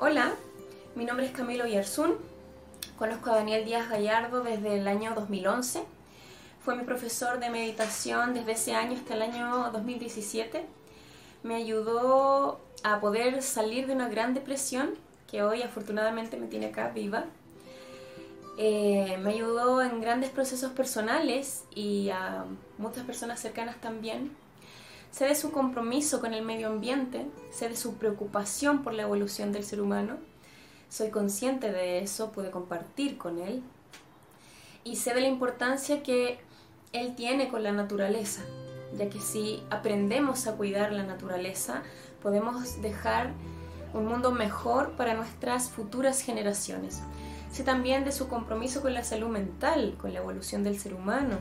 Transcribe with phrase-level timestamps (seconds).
[0.00, 0.32] Hola,
[0.94, 2.14] mi nombre es Camilo Yersun.
[2.96, 5.82] Conozco a Daniel Díaz Gallardo desde el año 2011.
[6.64, 10.64] Fue mi profesor de meditación desde ese año hasta el año 2017.
[11.42, 14.90] Me ayudó a poder salir de una gran depresión
[15.28, 17.24] que hoy afortunadamente me tiene acá viva.
[18.56, 22.44] Eh, me ayudó en grandes procesos personales y a
[22.78, 24.30] muchas personas cercanas también.
[25.10, 29.52] Sé de su compromiso con el medio ambiente, sé de su preocupación por la evolución
[29.52, 30.16] del ser humano.
[30.90, 33.62] Soy consciente de eso, pude compartir con él.
[34.84, 36.38] Y sé de la importancia que
[36.92, 38.42] él tiene con la naturaleza,
[38.96, 41.82] ya que si aprendemos a cuidar la naturaleza,
[42.22, 43.32] podemos dejar
[43.94, 47.00] un mundo mejor para nuestras futuras generaciones.
[47.50, 51.38] Sé también de su compromiso con la salud mental, con la evolución del ser humano,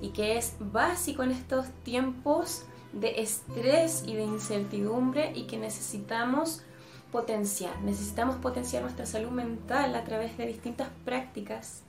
[0.00, 2.64] y que es básico en estos tiempos
[3.00, 6.62] de estrés y de incertidumbre y que necesitamos
[7.12, 7.78] potenciar.
[7.82, 11.82] Necesitamos potenciar nuestra salud mental a través de distintas prácticas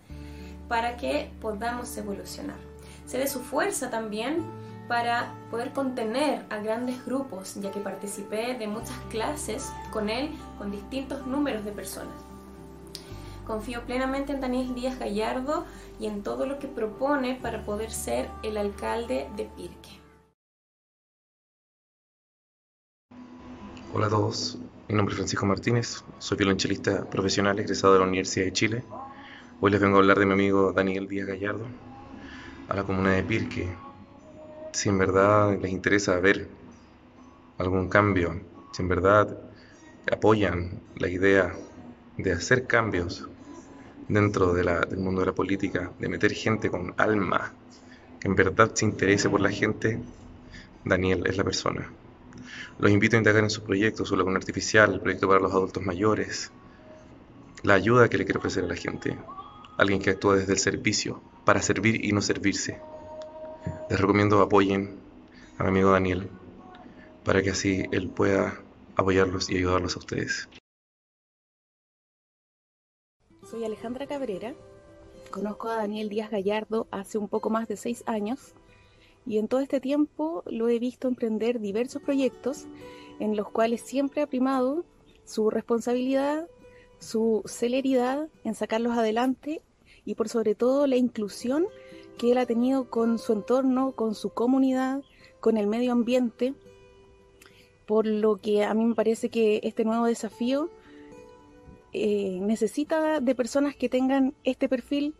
[0.67, 2.57] para que podamos evolucionar.
[3.05, 4.43] Sé de su fuerza también
[4.87, 10.71] para poder contener a grandes grupos, ya que participé de muchas clases con él, con
[10.71, 12.15] distintos números de personas.
[13.45, 15.65] Confío plenamente en Daniel Díaz Gallardo
[16.01, 20.06] y en todo lo que propone para poder ser el alcalde de Pirque.
[23.97, 28.45] Hola a todos, mi nombre es Francisco Martínez, soy violonchelista profesional egresado de la Universidad
[28.45, 28.83] de Chile.
[29.59, 31.65] Hoy les vengo a hablar de mi amigo Daniel Díaz Gallardo,
[32.69, 33.67] a la comuna de Pirque.
[34.71, 36.47] Si en verdad les interesa ver
[37.57, 38.39] algún cambio,
[38.71, 39.35] si en verdad
[40.11, 41.55] apoyan la idea
[42.19, 43.27] de hacer cambios
[44.07, 47.51] dentro del mundo de la política, de meter gente con alma,
[48.19, 49.99] que en verdad se interese por la gente,
[50.85, 51.91] Daniel es la persona.
[52.79, 55.83] Los invito a indagar en sus proyectos, su laguna artificial, el proyecto para los adultos
[55.83, 56.51] mayores,
[57.63, 59.17] la ayuda que le quiere ofrecer a la gente,
[59.77, 62.79] alguien que actúa desde el servicio, para servir y no servirse.
[63.89, 64.99] Les recomiendo apoyen
[65.57, 66.29] a mi amigo Daniel,
[67.23, 68.61] para que así él pueda
[68.95, 70.49] apoyarlos y ayudarlos a ustedes.
[73.49, 74.53] Soy Alejandra Cabrera,
[75.31, 78.53] conozco a Daniel Díaz Gallardo hace un poco más de seis años
[79.27, 82.65] y en todo este tiempo lo he visto emprender diversos proyectos
[83.19, 84.85] en los cuales siempre ha primado
[85.25, 86.47] su responsabilidad,
[86.99, 89.61] su celeridad en sacarlos adelante
[90.05, 91.65] y por sobre todo la inclusión
[92.17, 95.03] que él ha tenido con su entorno, con su comunidad,
[95.39, 96.53] con el medio ambiente,
[97.85, 100.69] por lo que a mí me parece que este nuevo desafío
[101.93, 105.15] eh, necesita de personas que tengan este perfil,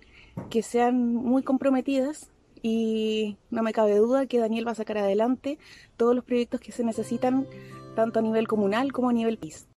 [0.49, 2.31] que sean muy comprometidas
[2.61, 5.57] y no me cabe duda que Daniel va a sacar adelante
[5.95, 7.47] todos los proyectos que se necesitan
[7.95, 9.67] tanto a nivel comunal como a nivel país.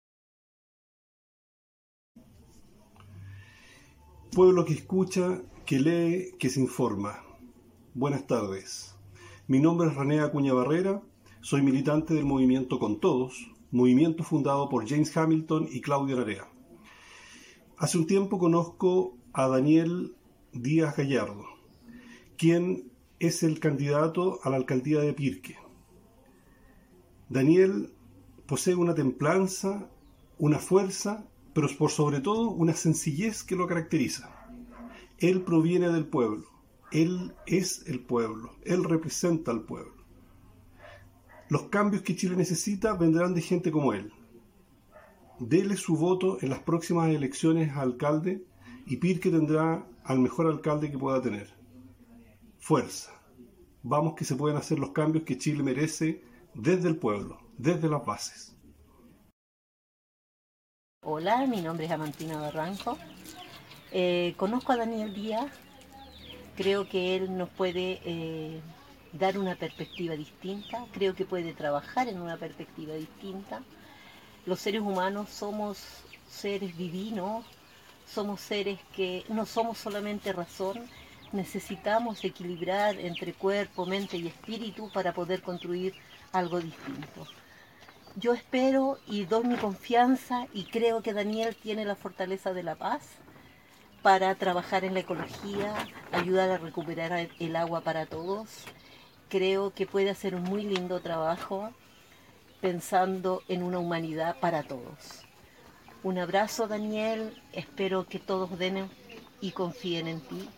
[4.32, 7.24] Pueblo que escucha, que lee, que se informa.
[7.94, 8.94] Buenas tardes.
[9.48, 11.02] Mi nombre es René Acuña Barrera,
[11.40, 16.48] soy militante del movimiento Con Todos, movimiento fundado por James Hamilton y Claudio Narea.
[17.76, 20.14] Hace un tiempo conozco a Daniel
[20.52, 21.46] Díaz Gallardo,
[22.40, 25.58] quien es el candidato a la alcaldía de Pirque.
[27.28, 27.92] Daniel
[28.46, 29.90] posee una templanza,
[30.38, 34.34] una fuerza, pero por sobre todo una sencillez que lo caracteriza.
[35.18, 36.46] Él proviene del pueblo,
[36.92, 40.02] él es el pueblo, él representa al pueblo.
[41.50, 44.14] Los cambios que Chile necesita vendrán de gente como él.
[45.40, 48.42] Dele su voto en las próximas elecciones a alcalde
[48.86, 51.59] y Pirque tendrá al mejor alcalde que pueda tener
[52.60, 53.12] fuerza.
[53.82, 56.22] Vamos que se pueden hacer los cambios que Chile merece
[56.54, 58.56] desde el pueblo, desde las bases.
[61.02, 62.98] Hola, mi nombre es Amantina Barranco.
[63.90, 65.50] Eh, conozco a Daniel Díaz.
[66.56, 68.60] Creo que él nos puede eh,
[69.14, 70.84] dar una perspectiva distinta.
[70.92, 73.62] Creo que puede trabajar en una perspectiva distinta.
[74.44, 77.46] Los seres humanos somos seres divinos,
[78.06, 80.84] somos seres que no somos solamente razón,
[81.32, 85.94] necesitamos equilibrar entre cuerpo, mente y espíritu para poder construir
[86.32, 87.26] algo distinto.
[88.16, 92.74] Yo espero y doy mi confianza y creo que Daniel tiene la fortaleza de la
[92.74, 93.02] paz
[94.02, 95.74] para trabajar en la ecología,
[96.12, 98.64] ayudar a recuperar el agua para todos.
[99.28, 101.70] Creo que puede hacer un muy lindo trabajo
[102.60, 105.24] pensando en una humanidad para todos.
[106.02, 108.88] Un abrazo Daniel, espero que todos den
[109.40, 110.48] y confíen en ti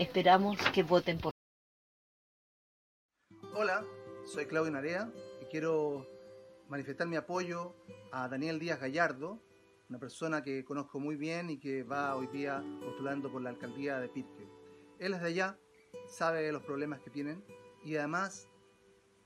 [0.00, 1.30] Esperamos que voten por.
[3.54, 3.84] Hola,
[4.24, 5.12] soy Claudio Narea
[5.42, 6.06] y quiero
[6.70, 7.76] manifestar mi apoyo
[8.10, 9.42] a Daniel Díaz Gallardo
[9.90, 14.00] una persona que conozco muy bien y que va hoy día postulando por la alcaldía
[14.00, 14.48] de Pirque.
[14.98, 15.58] Él es de allá,
[16.08, 17.44] sabe los problemas que tienen
[17.84, 18.48] y además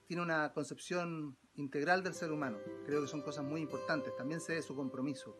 [0.08, 2.58] tiene una concepción integral del ser humano.
[2.84, 4.16] Creo que son cosas muy importantes.
[4.16, 5.36] También sé de su compromiso.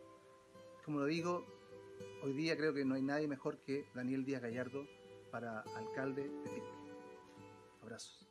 [0.85, 1.45] Como lo digo,
[2.23, 4.87] hoy día creo que no hay nadie mejor que Daniel Díaz Gallardo
[5.35, 6.63] para alcalde de.
[7.83, 8.25] Abrazos.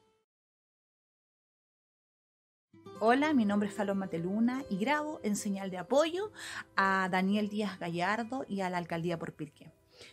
[3.01, 6.31] Hola, mi nombre es Falón Mateluna y grabo en señal de apoyo
[6.77, 9.69] a Daniel Díaz Gallardo y a la alcaldía por Pirque.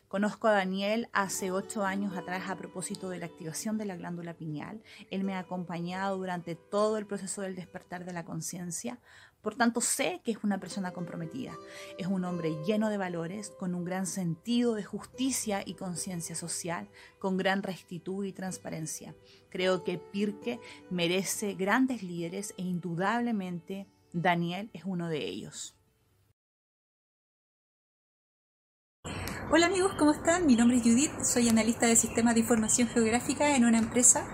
[0.08, 4.34] Conozco a Daniel hace ocho años atrás a propósito de la activación de la glándula
[4.34, 4.82] pineal.
[5.12, 8.98] Él me ha acompañado durante todo el proceso del despertar de la conciencia.
[9.42, 11.56] Por tanto, sé que es una persona comprometida.
[11.98, 16.88] Es un hombre lleno de valores, con un gran sentido de justicia y conciencia social,
[17.19, 19.14] con gran rectitud y transparencia.
[19.48, 20.60] Creo que Pirque
[20.90, 25.76] merece grandes líderes e indudablemente Daniel es uno de ellos.
[29.52, 30.46] Hola amigos, ¿cómo están?
[30.46, 34.25] Mi nombre es Judith, soy analista de sistemas de información geográfica en una empresa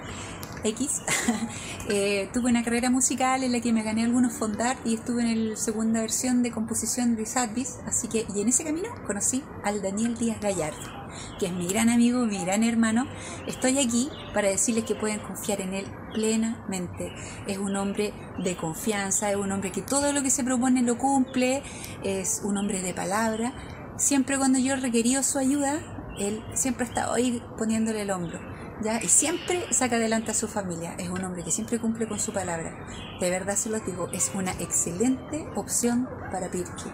[0.67, 1.03] X.
[1.89, 5.51] Eh, tuve una carrera musical en la que me gané algunos fondar y estuve en
[5.51, 9.81] la segunda versión de composición de Sadvis, así que y en ese camino conocí al
[9.83, 10.91] Daniel Díaz Gallardo,
[11.39, 13.07] que es mi gran amigo, mi gran hermano.
[13.47, 17.13] Estoy aquí para decirles que pueden confiar en él plenamente.
[17.47, 20.99] Es un hombre de confianza, es un hombre que todo lo que se propone lo
[20.99, 21.63] cumple,
[22.03, 23.55] es un hombre de palabra.
[23.97, 25.79] Siempre cuando yo he requerido su ayuda,
[26.19, 29.03] él siempre estado ahí poniéndole el hombro ¿ya?
[29.03, 30.95] Y siempre saca adelante a su familia.
[30.99, 32.87] Es un hombre que siempre cumple con su palabra.
[33.21, 36.91] De verdad se lo digo, es una excelente opción para Pirque.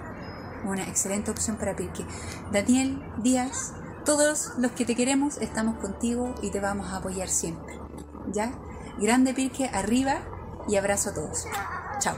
[0.64, 2.04] Una excelente opción para Pirque.
[2.52, 3.74] Daniel Díaz,
[4.04, 7.78] todos los que te queremos estamos contigo y te vamos a apoyar siempre.
[8.32, 8.52] ¿Ya?
[9.00, 10.22] Grande Pirque, arriba
[10.68, 11.46] y abrazo a todos.
[11.98, 12.16] Chao.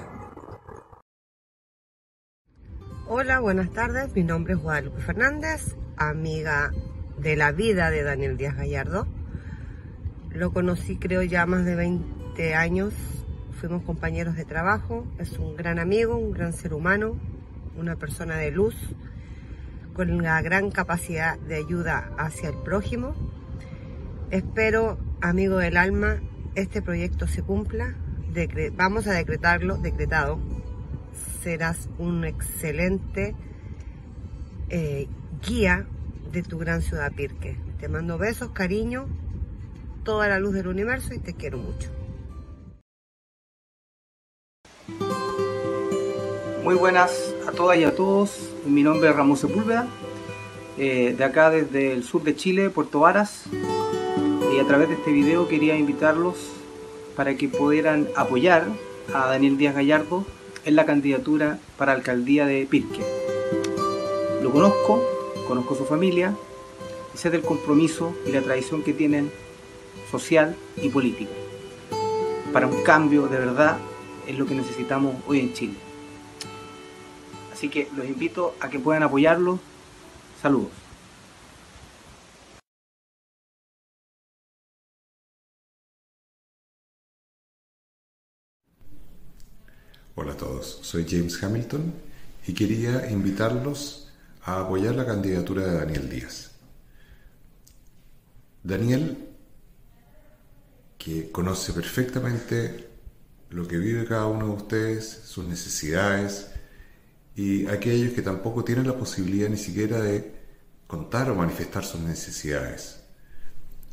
[3.07, 4.15] Hola, buenas tardes.
[4.15, 6.73] Mi nombre es Guadalupe Fernández, amiga
[7.19, 9.07] de la vida de Daniel Díaz Gallardo.
[10.35, 12.93] Lo conocí creo ya más de 20 años,
[13.61, 17.17] fuimos compañeros de trabajo, es un gran amigo, un gran ser humano,
[17.79, 18.75] una persona de luz,
[19.95, 23.15] con una gran capacidad de ayuda hacia el prójimo.
[24.33, 26.21] Espero, amigo del alma,
[26.57, 27.95] este proyecto se cumpla,
[28.73, 30.41] vamos a decretarlo, decretado.
[31.43, 33.37] Serás un excelente
[34.69, 35.07] eh,
[35.47, 35.87] guía
[36.33, 37.57] de tu gran ciudad Pirque.
[37.79, 39.07] Te mando besos, cariño
[40.05, 41.89] toda la luz del universo y te quiero mucho.
[46.63, 48.51] Muy buenas a todas y a todos.
[48.65, 49.87] Mi nombre es Ramón Sepúlveda,
[50.79, 53.45] eh, de acá desde el sur de Chile, Puerto Varas.
[54.55, 56.37] Y a través de este video quería invitarlos
[57.17, 58.67] para que pudieran apoyar
[59.13, 60.25] a Daniel Díaz Gallardo
[60.65, 63.03] en la candidatura para alcaldía de Pirque.
[64.43, 65.03] Lo conozco,
[65.49, 66.35] conozco su familia
[67.15, 69.31] y sé del compromiso y la tradición que tienen
[70.11, 71.33] social y política.
[72.53, 73.79] Para un cambio de verdad
[74.27, 75.75] es lo que necesitamos hoy en Chile.
[77.53, 79.59] Así que los invito a que puedan apoyarlo.
[80.41, 80.71] Saludos.
[90.17, 91.93] Hola a todos, soy James Hamilton
[92.47, 94.13] y quería invitarlos
[94.45, 96.53] a apoyar la candidatura de Daniel Díaz.
[98.63, 99.34] Daniel
[101.05, 102.89] que conoce perfectamente
[103.51, 106.47] lo que vive cada uno de ustedes, sus necesidades
[107.37, 110.33] y aquellos que tampoco tienen la posibilidad ni siquiera de
[110.87, 113.01] contar o manifestar sus necesidades.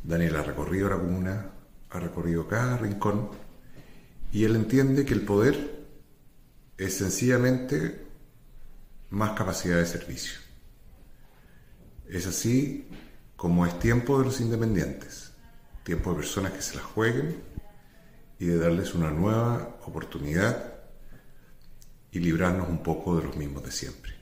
[0.02, 1.50] Daniel ha recorrido la comuna,
[1.90, 3.28] ha recorrido cada rincón
[4.32, 5.84] y él entiende que el poder
[6.78, 8.06] es sencillamente
[9.10, 10.38] más capacidad de servicio.
[12.08, 12.86] Es así
[13.36, 15.31] como es tiempo de los independientes
[15.84, 17.42] tiempo de personas que se las jueguen
[18.38, 20.74] y de darles una nueva oportunidad
[22.10, 24.12] y librarnos un poco de los mismos de siempre.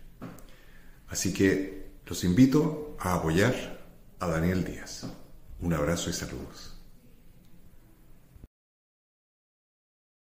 [1.09, 3.81] Así que los invito a apoyar
[4.21, 5.07] a Daniel Díaz.
[5.61, 6.77] Un abrazo y saludos.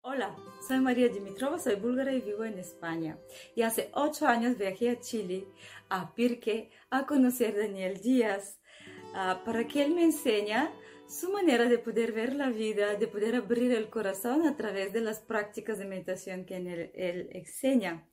[0.03, 3.19] Hola, soy María Dimitrova, soy búlgara y vivo en España.
[3.57, 5.47] Y hace ocho años viajé a Chile,
[5.89, 8.59] a Pirque, a conocer a Daniel Díaz,
[9.15, 10.71] ah, para que él me enseñe
[11.07, 15.01] su manera de poder ver la vida, de poder abrir el corazón a través de
[15.01, 18.05] las prácticas de meditación que él, enseña.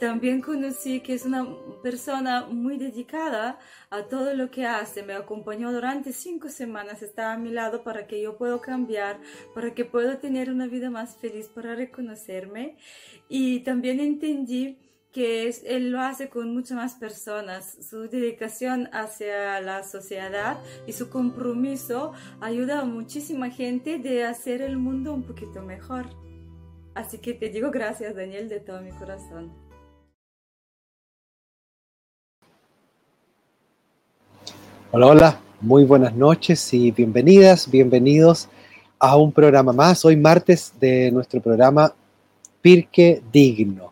[0.00, 1.46] También conocí que es una
[1.82, 3.58] persona muy dedicada
[3.90, 5.02] a todo lo que hace.
[5.02, 9.20] Me acompañó durante cinco semanas, estaba a mi lado para que yo pueda cambiar,
[9.54, 12.76] para que pueda tener una vida más feliz, para reconocerme.
[13.28, 14.78] Y también entendí
[15.12, 17.76] que él lo hace con muchas más personas.
[17.88, 24.78] Su dedicación hacia la sociedad y su compromiso ayuda a muchísima gente de hacer el
[24.78, 26.06] mundo un poquito mejor.
[26.94, 29.52] Así que te digo gracias, Daniel, de todo mi corazón.
[34.90, 38.48] Hola, hola, muy buenas noches y bienvenidas, bienvenidos
[38.98, 41.94] a un programa más, hoy martes de nuestro programa
[42.60, 43.91] Pirque Digno.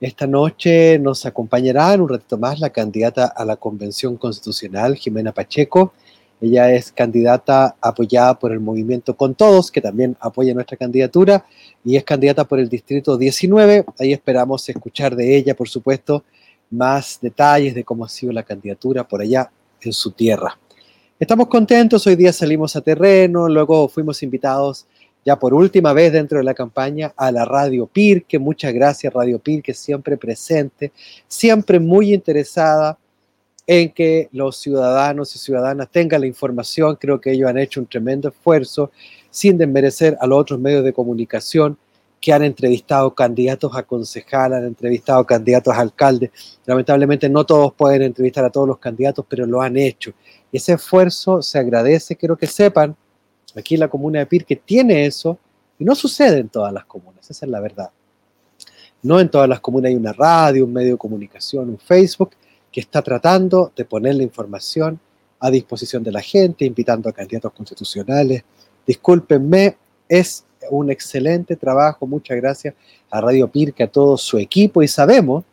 [0.00, 5.32] Esta noche nos acompañará en un ratito más la candidata a la Convención Constitucional, Jimena
[5.32, 5.92] Pacheco.
[6.40, 11.44] Ella es candidata apoyada por el movimiento Con Todos, que también apoya nuestra candidatura,
[11.84, 13.84] y es candidata por el Distrito 19.
[13.98, 16.24] Ahí esperamos escuchar de ella, por supuesto,
[16.70, 19.50] más detalles de cómo ha sido la candidatura por allá
[19.82, 20.58] en su tierra.
[21.18, 24.86] Estamos contentos, hoy día salimos a terreno, luego fuimos invitados
[25.24, 28.38] ya por última vez dentro de la campaña a la Radio Pirque.
[28.38, 30.92] Muchas gracias Radio Pirque, siempre presente,
[31.28, 32.98] siempre muy interesada
[33.66, 36.96] en que los ciudadanos y ciudadanas tengan la información.
[36.96, 38.90] Creo que ellos han hecho un tremendo esfuerzo
[39.30, 41.78] sin desmerecer a los otros medios de comunicación
[42.20, 46.30] que han entrevistado candidatos a concejal, han entrevistado candidatos a alcalde.
[46.66, 50.12] Lamentablemente no todos pueden entrevistar a todos los candidatos, pero lo han hecho.
[50.52, 52.96] Ese esfuerzo se agradece, quiero que sepan,
[53.56, 55.38] aquí la comuna de Pirque tiene eso
[55.78, 57.90] y no sucede en todas las comunas, esa es la verdad.
[59.02, 62.32] No en todas las comunas hay una radio, un medio de comunicación, un Facebook
[62.70, 65.00] que está tratando de poner la información
[65.40, 68.44] a disposición de la gente, invitando a candidatos constitucionales.
[68.86, 69.76] Discúlpenme,
[70.08, 72.74] es un excelente trabajo, muchas gracias
[73.10, 75.44] a Radio Pirque, a todo su equipo y sabemos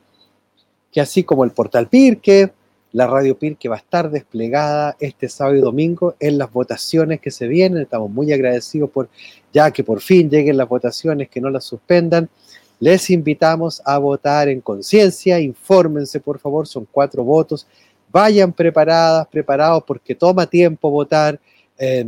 [0.92, 2.52] que así como el portal Pirque,
[2.94, 7.32] la Radio Pirque va a estar desplegada este sábado y domingo en las votaciones que
[7.32, 7.84] se vienen.
[7.84, 9.10] Estamos muy agradecidos por
[9.52, 12.30] ya que por fin lleguen las votaciones, que no las suspendan.
[12.80, 17.68] Les invitamos a votar en conciencia, infórmense por favor, son cuatro votos.
[18.12, 21.40] Vayan preparadas, preparados, porque toma tiempo votar.
[21.78, 22.06] Eh,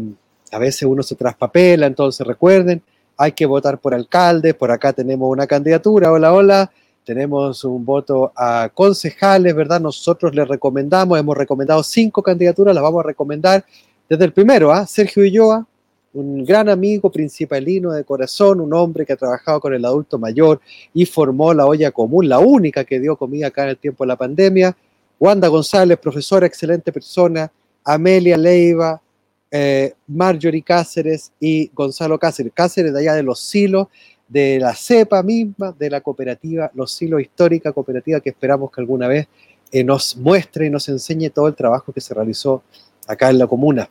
[0.51, 2.81] a veces uno se traspapela, entonces recuerden,
[3.17, 4.53] hay que votar por alcalde.
[4.53, 6.11] Por acá tenemos una candidatura.
[6.11, 6.71] Hola, hola
[7.09, 9.81] tenemos un voto a concejales, ¿verdad?
[9.81, 13.65] Nosotros les recomendamos, hemos recomendado cinco candidaturas, las vamos a recomendar
[14.07, 14.85] desde el primero, ¿ah?
[14.85, 15.65] Sergio Ulloa,
[16.13, 20.61] un gran amigo principalino de corazón, un hombre que ha trabajado con el adulto mayor
[20.93, 24.09] y formó la olla común, la única que dio comida acá en el tiempo de
[24.09, 24.77] la pandemia.
[25.19, 27.51] Wanda González, profesora, excelente persona.
[27.83, 29.01] Amelia Leiva,
[29.49, 32.53] eh, Marjorie Cáceres y Gonzalo Cáceres.
[32.53, 33.87] Cáceres de allá de los silos,
[34.29, 39.07] de la cepa misma, de la cooperativa Los Silos Histórica, cooperativa que esperamos que alguna
[39.07, 39.27] vez
[39.71, 42.63] eh, nos muestre y nos enseñe todo el trabajo que se realizó
[43.07, 43.89] acá en la comuna.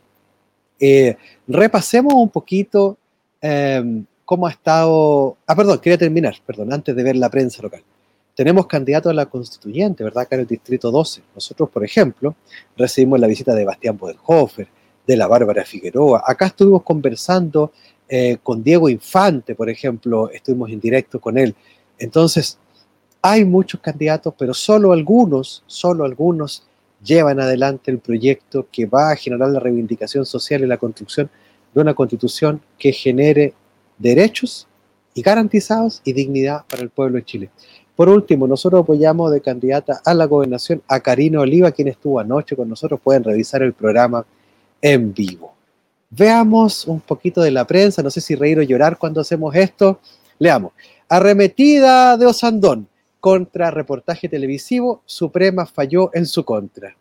[0.79, 1.17] Eh,
[1.49, 2.97] repasemos un poquito
[3.43, 5.37] eh, cómo ha estado...
[5.47, 7.83] Ah, perdón, quería terminar, perdón, antes de ver la prensa local.
[8.35, 10.23] Tenemos candidatos a la constituyente, ¿verdad?
[10.23, 11.23] Acá en el distrito 12.
[11.35, 12.37] Nosotros, por ejemplo,
[12.77, 14.69] recibimos la visita de Bastián Bodenhofer,
[15.05, 16.23] de la Bárbara Figueroa.
[16.25, 17.73] Acá estuvimos conversando
[18.09, 21.55] eh, con Diego Infante, por ejemplo, estuvimos en directo con él.
[21.99, 22.59] Entonces,
[23.21, 26.65] hay muchos candidatos, pero solo algunos, solo algunos
[27.05, 31.31] llevan adelante el proyecto que va a generar la reivindicación social y la construcción
[31.75, 33.55] de una constitución que genere
[33.99, 34.67] derechos
[35.15, 37.51] y garantizados y dignidad para el pueblo de Chile.
[37.95, 42.55] Por último, nosotros apoyamos de candidata a la gobernación a Karina Oliva, quien estuvo anoche
[42.55, 43.01] con nosotros.
[43.03, 44.25] Pueden revisar el programa
[44.81, 45.58] en vivo.
[46.11, 50.01] Veamos un poquito de la prensa, no sé si reír o llorar cuando hacemos esto.
[50.39, 50.73] Leamos.
[51.09, 52.89] Arremetida de Osandón
[53.21, 56.97] contra reportaje televisivo, Suprema falló en su contra.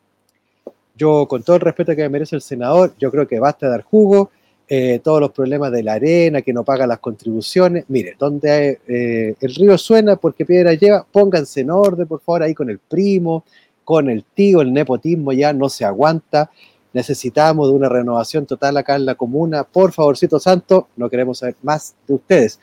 [0.96, 3.84] Yo, con todo el respeto que me merece el senador, yo creo que basta dar
[3.84, 4.32] jugo.
[4.70, 7.86] Eh, todos los problemas de la arena, que no paga las contribuciones.
[7.88, 12.54] Mire, donde eh, el río suena porque piedra lleva, pónganse en orden, por favor, ahí
[12.54, 13.46] con el primo,
[13.86, 16.52] con el tío, el nepotismo ya no se aguanta
[16.94, 19.63] necesitamos de una renovación total acá en la comuna.
[19.63, 22.60] Por favorcito santo, no queremos saber más de ustedes.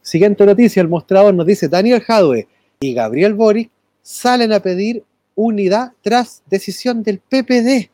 [0.00, 2.48] Siguiente noticia, el mostrador nos dice Daniel Jadwe
[2.80, 3.70] y Gabriel Boric
[4.02, 5.04] salen a pedir
[5.34, 7.90] unidad tras decisión del PPD.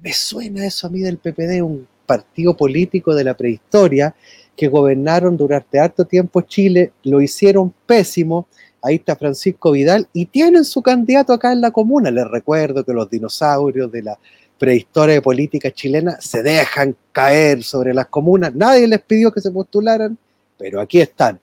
[0.00, 4.14] Me suena eso a mí del PPD, un partido político de la prehistoria
[4.56, 8.46] que gobernaron durante harto tiempo Chile, lo hicieron pésimo.
[8.82, 12.10] Ahí está Francisco Vidal y tienen su candidato acá en la comuna.
[12.10, 14.18] Les recuerdo que los dinosaurios de la
[14.58, 18.54] prehistoria de política chilena se dejan caer sobre las comunas.
[18.54, 20.16] Nadie les pidió que se postularan,
[20.58, 21.40] pero aquí están.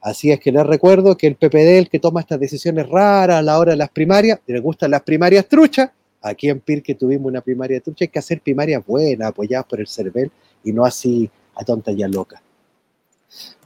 [0.00, 3.42] Así es que les recuerdo que el PPD, el que toma estas decisiones raras a
[3.42, 5.90] la hora de las primarias, les gustan las primarias truchas.
[6.20, 9.86] Aquí en Pirque tuvimos una primaria trucha, hay que hacer primarias buenas, apoyadas por el
[9.86, 10.30] CERVEL
[10.62, 12.42] y no así a tonta y a loca.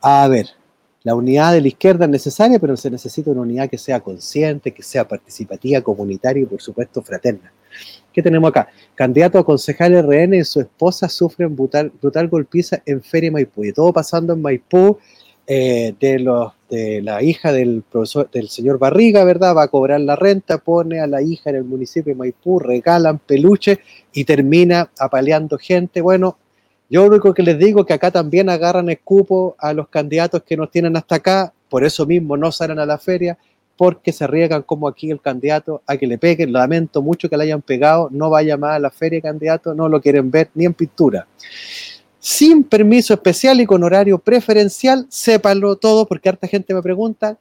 [0.00, 0.46] A ver,
[1.08, 4.72] La unidad de la izquierda es necesaria, pero se necesita una unidad que sea consciente,
[4.72, 7.52] que sea participativa, comunitaria y por supuesto fraterna.
[8.12, 8.68] ¿Qué tenemos acá?
[8.94, 13.64] Candidato a concejal RN y su esposa sufren brutal, brutal golpiza en Feria Maipú.
[13.64, 14.98] Y todo pasando en Maipú,
[15.50, 19.56] eh, de, los, de la hija del profesor, del señor Barriga, ¿verdad?
[19.56, 23.18] Va a cobrar la renta, pone a la hija en el municipio de Maipú, regalan
[23.18, 23.80] peluche
[24.12, 26.02] y termina apaleando gente.
[26.02, 26.36] Bueno,
[26.90, 30.42] yo lo único que les digo es que acá también agarran escupo a los candidatos
[30.42, 33.38] que nos tienen hasta acá, por eso mismo no salen a la feria,
[33.78, 36.52] porque se arriesgan como aquí el candidato a que le peguen.
[36.52, 40.02] Lamento mucho que le hayan pegado, no vaya más a la feria, candidato, no lo
[40.02, 41.26] quieren ver ni en pintura
[42.20, 47.38] sin permiso especial y con horario preferencial, sépanlo todo porque harta gente me pregunta,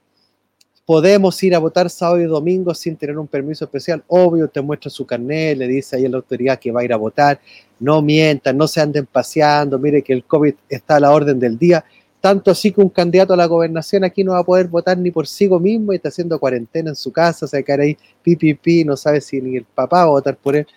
[0.86, 4.02] podemos ir a votar sábado y domingo sin tener un permiso especial.
[4.08, 6.94] Obvio, te muestra su carnet, le dice ahí a la autoridad que va a ir
[6.94, 7.42] a votar.
[7.78, 9.78] No mientan, no se anden paseando.
[9.78, 11.84] Mire que el COVID está a la orden del día.
[12.20, 15.12] Tanto así que un candidato a la gobernación aquí no va a poder votar ni
[15.12, 18.98] por sí mismo y está haciendo cuarentena en su casa, se va ahí pipipi, no
[18.98, 20.68] sabe si ni el papá va a votar por él.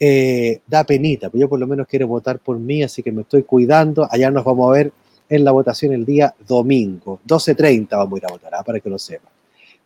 [0.00, 3.22] Eh, da penita, pero yo por lo menos quiero votar por mí, así que me
[3.22, 4.06] estoy cuidando.
[4.10, 4.92] Allá nos vamos a ver
[5.28, 8.62] en la votación el día domingo, 12.30 vamos a ir a votar, ¿ah?
[8.62, 9.30] para que lo sepan.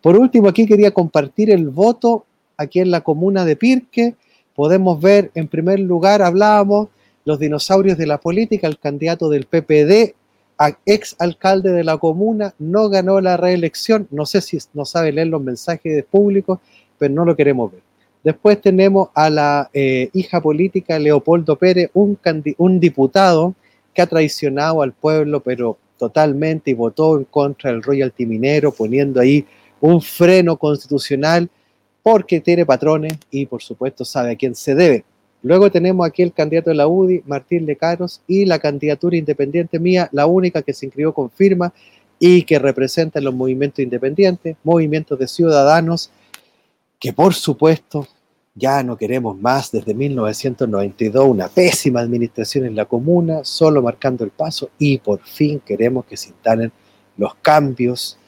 [0.00, 4.14] Por último, aquí quería compartir el voto aquí en la comuna de Pirque.
[4.54, 6.88] Podemos ver, en primer lugar, hablábamos
[7.24, 10.14] los dinosaurios de la política, el candidato del PPD,
[10.86, 14.06] ex alcalde de la comuna, no ganó la reelección.
[14.10, 16.58] No sé si no sabe leer los mensajes públicos,
[16.98, 17.80] pero no lo queremos ver.
[18.22, 22.18] Después tenemos a la eh, hija política Leopoldo Pérez, un,
[22.58, 23.54] un diputado
[23.92, 29.20] que ha traicionado al pueblo, pero totalmente, y votó en contra del royalty minero, poniendo
[29.20, 29.44] ahí
[29.80, 31.50] un freno constitucional
[32.02, 35.04] porque tiene patrones y por supuesto sabe a quién se debe.
[35.42, 40.08] Luego tenemos aquí el candidato de la UDI, Martín Lecaros, y la candidatura independiente mía,
[40.12, 41.72] la única que se inscribió con firma
[42.18, 46.10] y que representa los movimientos independientes, movimientos de ciudadanos
[47.02, 48.06] que por supuesto
[48.54, 49.72] ya no queremos más.
[49.72, 55.58] Desde 1992 una pésima administración en la comuna, solo marcando el paso y por fin
[55.58, 56.70] queremos que se instalen
[57.16, 58.18] los cambios,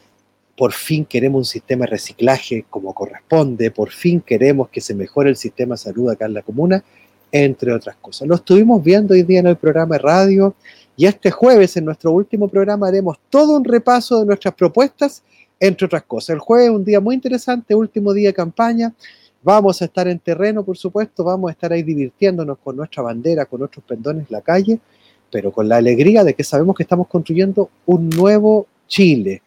[0.56, 5.30] por fin queremos un sistema de reciclaje como corresponde, por fin queremos que se mejore
[5.30, 6.82] el sistema de salud acá en la comuna,
[7.34, 8.28] entre otras cosas.
[8.28, 10.54] Lo estuvimos viendo hoy día en el programa de radio
[10.96, 15.24] y este jueves en nuestro último programa haremos todo un repaso de nuestras propuestas
[15.58, 16.30] entre otras cosas.
[16.30, 18.94] El jueves es un día muy interesante, último día de campaña.
[19.42, 23.46] Vamos a estar en terreno, por supuesto, vamos a estar ahí divirtiéndonos con nuestra bandera,
[23.46, 24.78] con nuestros pendones en la calle,
[25.28, 29.42] pero con la alegría de que sabemos que estamos construyendo un nuevo Chile.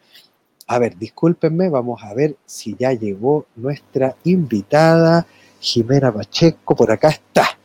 [0.67, 5.26] A ver, discúlpenme, vamos a ver si ya llegó nuestra invitada,
[5.62, 7.57] Jimena Pacheco, por acá está.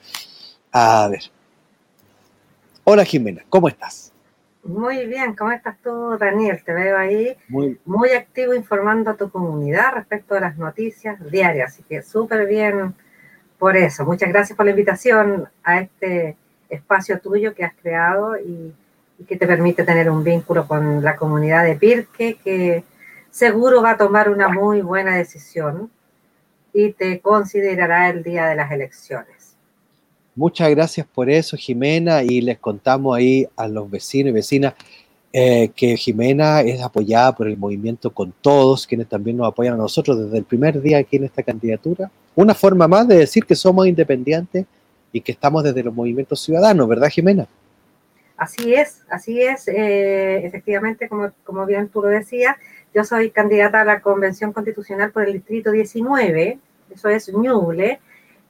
[0.75, 1.21] A ver.
[2.85, 4.11] Hola Jimena, ¿cómo estás?
[4.65, 6.63] Muy bien, ¿cómo estás tú, Daniel?
[6.65, 11.83] Te veo ahí muy, activo informando a tu comunidad respecto a las noticias diarias, así
[11.83, 12.95] que súper bien
[13.59, 14.07] por eso.
[14.07, 16.37] Muchas gracias por la invitación a este
[16.71, 18.75] espacio tuyo que has creado y,
[19.29, 22.83] que te permite tener un vínculo con la comunidad de Pirque, que
[23.31, 25.93] seguro va a tomar una muy buena decisión
[26.73, 29.42] y te considerará el día de las elecciones.
[30.35, 34.75] Muchas gracias por eso, Jimena, y les contamos ahí a los vecinos y vecinas
[35.31, 39.79] eh, que Jimena es apoyada por el movimiento Con Todos, quienes también nos apoyan a
[39.79, 42.11] nosotros desde el primer día aquí en esta candidatura.
[42.35, 44.65] Una forma más de decir que somos independientes
[45.13, 47.47] y que estamos desde los movimientos ciudadanos, ¿verdad, Jimena?
[48.39, 49.69] Así es, así es.
[49.69, 52.57] Eh, efectivamente, como, como bien tú lo decías,
[52.95, 56.59] yo soy candidata a la Convención Constitucional por el Distrito 19,
[56.95, 58.01] eso es Ñuble,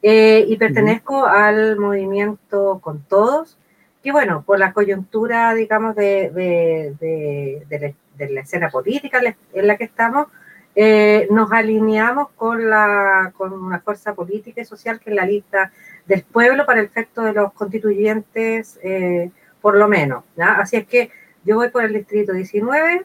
[0.03, 3.57] eh, y pertenezco al movimiento Con Todos,
[4.03, 9.21] que bueno, por la coyuntura, digamos, de, de, de, la, escena política
[9.53, 10.27] en la que estamos,
[10.75, 15.71] eh, nos alineamos con, la, con una fuerza política y social que es la lista
[16.07, 20.25] del pueblo para el efecto de los constituyentes, eh, por lo menos.
[20.37, 21.11] Así es que
[21.45, 23.05] yo voy por el distrito 19,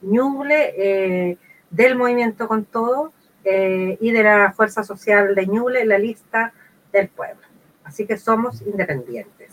[0.00, 1.36] Ñuble,
[1.70, 3.12] del movimiento con todos,
[3.50, 6.52] eh, y de la Fuerza Social de Ñuble en la lista
[6.92, 7.40] del pueblo.
[7.84, 9.52] Así que somos independientes.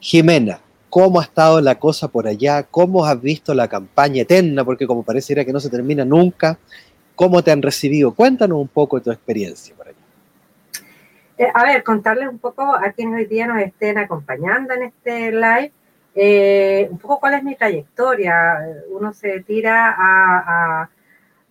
[0.00, 2.64] Jimena, ¿cómo ha estado la cosa por allá?
[2.64, 4.64] ¿Cómo has visto la campaña eterna?
[4.64, 6.58] Porque como pareciera que no se termina nunca.
[7.14, 8.14] ¿Cómo te han recibido?
[8.14, 9.96] Cuéntanos un poco de tu experiencia por allá.
[11.36, 15.30] Eh, a ver, contarles un poco a quienes hoy día nos estén acompañando en este
[15.30, 15.72] live,
[16.14, 18.58] eh, un poco cuál es mi trayectoria.
[18.90, 20.88] Uno se tira a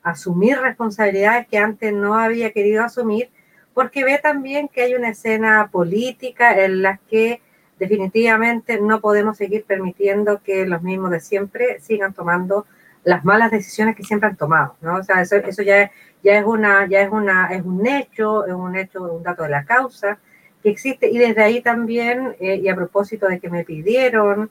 [0.09, 3.29] asumir responsabilidades que antes no había querido asumir,
[3.73, 7.41] porque ve también que hay una escena política en la que
[7.79, 12.65] definitivamente no podemos seguir permitiendo que los mismos de siempre sigan tomando
[13.03, 14.95] las malas decisiones que siempre han tomado, ¿no?
[14.95, 15.91] O sea, eso, eso ya,
[16.23, 19.49] ya es una, ya es una, es un hecho, es un hecho, un dato de
[19.49, 20.17] la causa
[20.61, 24.49] que existe, y desde ahí también, eh, y a propósito de que me pidieron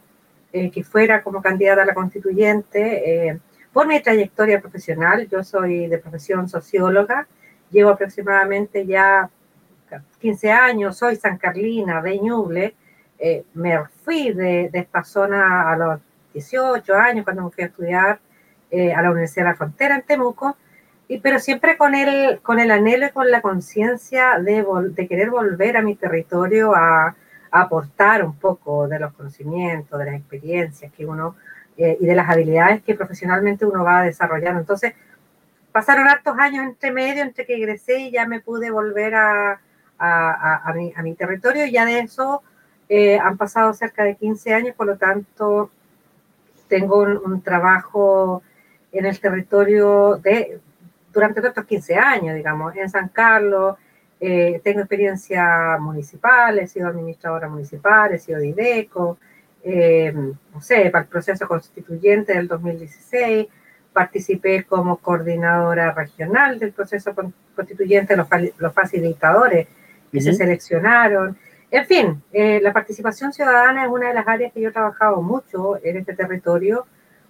[0.53, 3.40] eh, que fuera como candidata a la constituyente, eh,
[3.77, 7.27] por mi trayectoria profesional, yo soy de profesión socióloga,
[7.71, 9.29] llevo aproximadamente ya
[10.19, 12.75] 15 años, soy San Carlina de Ñuble,
[13.53, 16.01] me fui de, de, esta zona a los
[16.33, 18.19] 18 años cuando me fui a estudiar
[18.97, 20.57] a la Universidad de la Frontera en Temuco,
[21.07, 25.29] y, pero siempre con el, con el anhelo y con la conciencia de, de, querer
[25.29, 27.15] volver a mi territorio a, a,
[27.51, 31.37] aportar un poco de los conocimientos, de las experiencias que uno
[31.77, 34.61] eh, y de las habilidades que profesionalmente uno va desarrollando.
[34.61, 34.95] Entonces,
[35.73, 39.61] pasaron hartos años entre medio, entre que egresé y ya me pude volver a,
[39.99, 41.67] a, a mi, mi, territorio.
[41.67, 42.43] Y ya de eso
[42.89, 45.71] eh, han pasado cerca de 15 años, por lo tanto,
[46.69, 48.43] tengo un, un trabajo
[48.93, 50.61] en el territorio de
[51.17, 53.77] durante todos estos 15 años, digamos, en San Carlos.
[54.21, 59.19] Eh, tengo experiencia municipal, he sido administradora municipal, he sido de IDECO,
[59.69, 63.49] eh, no sé, para el proceso constituyente del 2016,
[63.93, 67.13] participé como coordinadora regional del proceso
[67.57, 69.67] constituyente, los, los facilitadores
[70.13, 71.37] que se seleccionaron.
[71.73, 75.21] En fin, eh, la participación ciudadana es una de las áreas que yo he trabajado
[75.21, 76.87] mucho en este territorio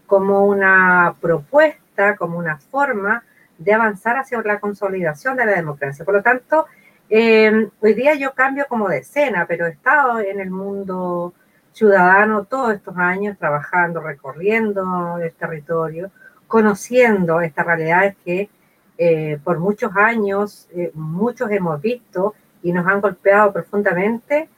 [0.07, 3.25] como una propuesta, como una forma
[3.57, 6.05] de avanzar hacia la consolidación de la democracia.
[6.05, 6.66] Por lo tanto,
[7.09, 11.33] eh, hoy día yo cambio como de escena, pero he estado en el mundo
[11.76, 16.10] ciudadano todos estos años trabajando, recorriendo el territorio,
[16.46, 18.48] conociendo estas realidades que
[18.96, 24.48] eh, por muchos años eh, muchos hemos visto y nos han golpeado profundamente.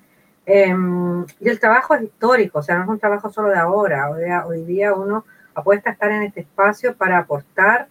[0.46, 4.10] Em, y el trabajo es histórico, o sea, no es un trabajo solo de ahora.
[4.10, 7.88] Hoy día, hoy día uno apuesta a estar en este espacio para aportar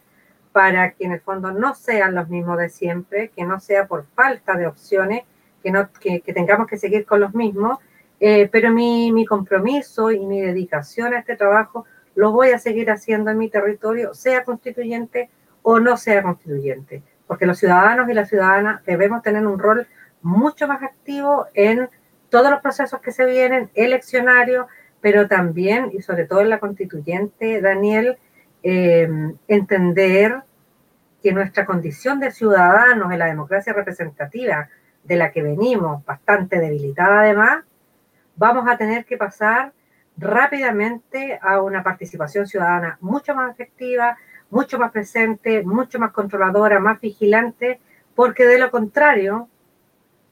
[0.53, 4.05] para que en el fondo no sean los mismos de siempre, que no sea por
[4.15, 5.23] falta de opciones,
[5.61, 7.77] que, no, que, tengamos que seguir con los mismos,
[8.19, 12.89] eh, pero mi, mi, compromiso y mi dedicación a este trabajo lo voy a seguir
[12.89, 15.29] haciendo en mi territorio, sea constituyente
[15.61, 19.85] o no sea constituyente, porque los ciudadanos y las ciudadanas debemos tener un rol
[20.21, 21.89] mucho más activo en
[22.29, 24.65] todos los procesos que se vienen, eleccionarios,
[24.99, 28.17] pero también y sobre todo en la constituyente, Daniel,
[28.63, 29.07] eh,
[29.47, 30.41] entender
[31.21, 34.69] que nuestra condición de ciudadanos en la democracia representativa,
[35.03, 37.63] de la que venimos bastante debilitada además,
[38.37, 39.73] vamos a tener que pasar
[40.17, 44.17] rápidamente a una participación ciudadana mucho más efectiva,
[44.49, 47.79] mucho más presente, mucho más controladora, más vigilante,
[48.15, 49.47] porque de lo contrario,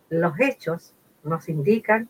[0.09, 2.07] los hechos nos indican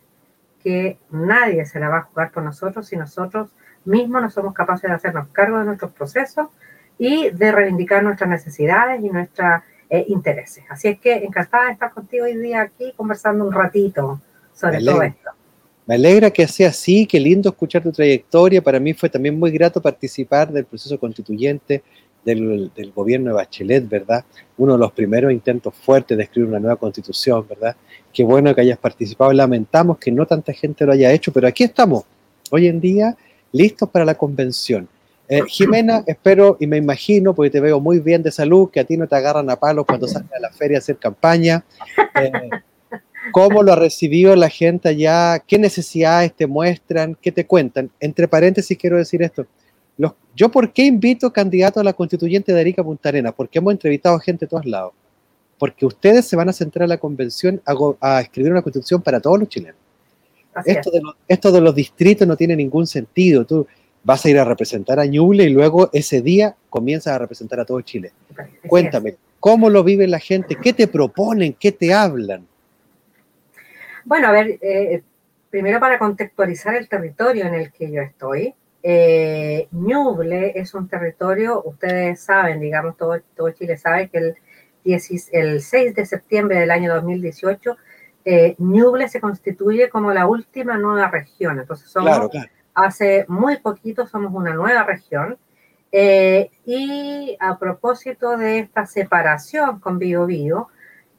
[0.64, 3.50] que nadie se la va a jugar por nosotros si nosotros
[3.86, 6.48] mismos no somos capaces de hacernos cargo de nuestros procesos
[6.98, 10.64] y de reivindicar nuestras necesidades y nuestros eh, intereses.
[10.70, 14.22] Así es que encantada de estar contigo hoy día aquí conversando un ratito
[14.54, 15.32] sobre todo esto.
[15.88, 18.62] Me alegra que sea así, qué lindo escuchar tu trayectoria.
[18.62, 21.84] Para mí fue también muy grato participar del proceso constituyente
[22.24, 24.26] del, del, gobierno de Bachelet, ¿verdad?
[24.58, 27.76] Uno de los primeros intentos fuertes de escribir una nueva constitución, ¿verdad?
[28.12, 29.32] Qué bueno que hayas participado.
[29.32, 32.04] Lamentamos que no tanta gente lo haya hecho, pero aquí estamos,
[32.50, 33.15] hoy en día,
[33.52, 34.88] listos para la convención.
[35.30, 38.86] Eh, Jimena, espero y me imagino, porque te veo muy bien de salud, que a
[38.86, 41.63] ti no te agarran a palos cuando sales a la feria a hacer campaña.
[42.19, 42.32] Eh,
[43.32, 45.40] ¿Cómo lo ha recibido la gente allá?
[45.40, 47.18] ¿Qué necesidades te muestran?
[47.22, 47.90] ¿Qué te cuentan?
[48.00, 49.46] Entre paréntesis quiero decir esto.
[49.98, 53.34] Los, ¿Yo por qué invito candidatos a la constituyente de Arica Punta Arenas?
[53.36, 54.94] Porque hemos entrevistado gente de todos lados.
[55.58, 59.20] Porque ustedes se van a centrar a la convención a, a escribir una constitución para
[59.20, 59.80] todos los chilenos.
[60.66, 63.46] Esto de, los, esto de, los, distritos no tiene ningún sentido.
[63.46, 63.68] Tú,
[64.06, 67.66] vas a ir a representar a Ñuble y luego ese día comienzas a representar a
[67.66, 68.14] todo Chile.
[68.68, 70.56] Cuéntame, ¿cómo lo vive la gente?
[70.62, 71.56] ¿Qué te proponen?
[71.60, 72.46] ¿Qué te hablan?
[74.06, 75.04] Bueno, a ver, eh,
[75.50, 78.56] primero para contextualizar el territorio en el que yo estoy.
[78.82, 84.36] Eh, Ñuble es un territorio, ustedes saben, digamos, todo, todo Chile sabe que el,
[84.84, 87.76] 10, el 6 de septiembre del año 2018
[88.26, 91.60] eh, Ñuble se constituye como la última nueva región.
[91.60, 95.38] Entonces somos claro, claro hace muy poquito somos una nueva región.
[95.91, 100.68] Eh, y a propósito de esta separación con Bio Bio,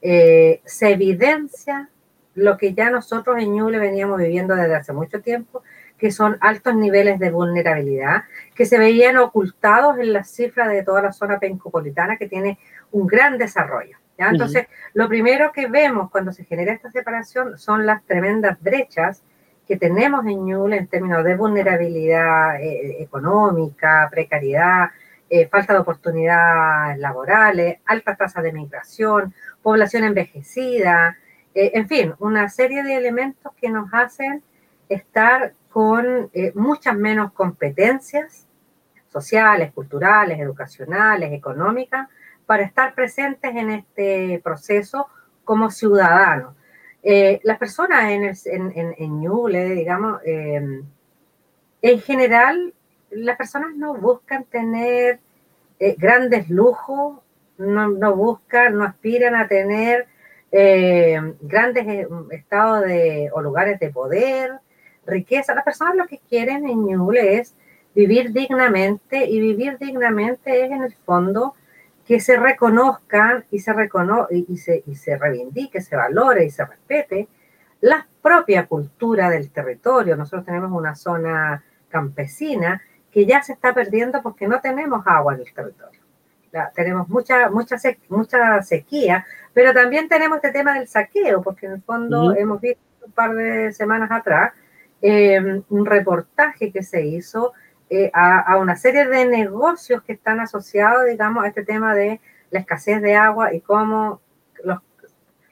[0.03, 1.89] eh, se evidencia
[2.37, 5.63] lo que ya nosotros en Ñuble veníamos viviendo desde hace mucho tiempo,
[5.99, 11.03] que son altos niveles de vulnerabilidad, que se veían ocultados en las cifras de toda
[11.03, 12.59] la zona pencopolitana, que tiene
[12.93, 13.97] un gran desarrollo.
[14.19, 14.29] ¿ya?
[14.29, 19.23] Entonces, lo primero que vemos cuando se genera esta separación son las tremendas brechas
[19.67, 24.91] que tenemos en Ñuble en términos de vulnerabilidad eh, económica, precariedad,
[25.29, 31.17] eh, falta de oportunidades laborales, alta tasa de migración, población envejecida,
[31.57, 34.43] eh, en fin, una serie de elementos que nos hacen
[34.89, 38.47] estar con eh, muchas menos competencias
[39.09, 42.09] sociales, culturales, educacionales, económicas,
[42.47, 45.09] para estar presentes en este proceso
[45.45, 46.55] como ciudadanos.
[47.03, 49.21] las personas en, en, en,
[49.75, 52.73] digamos, en general
[53.11, 55.21] las personas no buscan tener
[55.79, 57.19] eh, grandes lujos,
[57.59, 60.07] no, buscan, no aspiran a tener
[60.59, 64.53] eh, grandes eh, estados de, o lugares de poder,
[65.05, 65.55] riqueza.
[65.55, 67.55] Las personas lo que quieren en Ñuble es
[67.95, 71.55] vivir dignamente y vivir dignamente es en el fondo
[72.07, 76.65] que se reconozcan y se, recono y, se, y se reivindique, se valore y se
[76.65, 77.29] respete
[77.83, 80.17] la propia cultura del territorio.
[80.17, 85.41] Nosotros tenemos una zona campesina que ya se está perdiendo porque no tenemos agua en
[85.41, 86.01] el territorio.
[86.75, 87.77] Tenemos mucha, mucha,
[88.09, 92.81] mucha sequía, pero también tenemos este tema del saqueo, porque en el fondo hemos visto
[93.05, 94.53] un par de semanas atrás
[95.03, 97.53] eh, un reportaje que se hizo
[97.91, 102.61] eh, a, una serie de negocios que están asociados, digamos, a este tema de la
[102.61, 104.21] escasez de agua y cómo
[104.65, 104.81] los,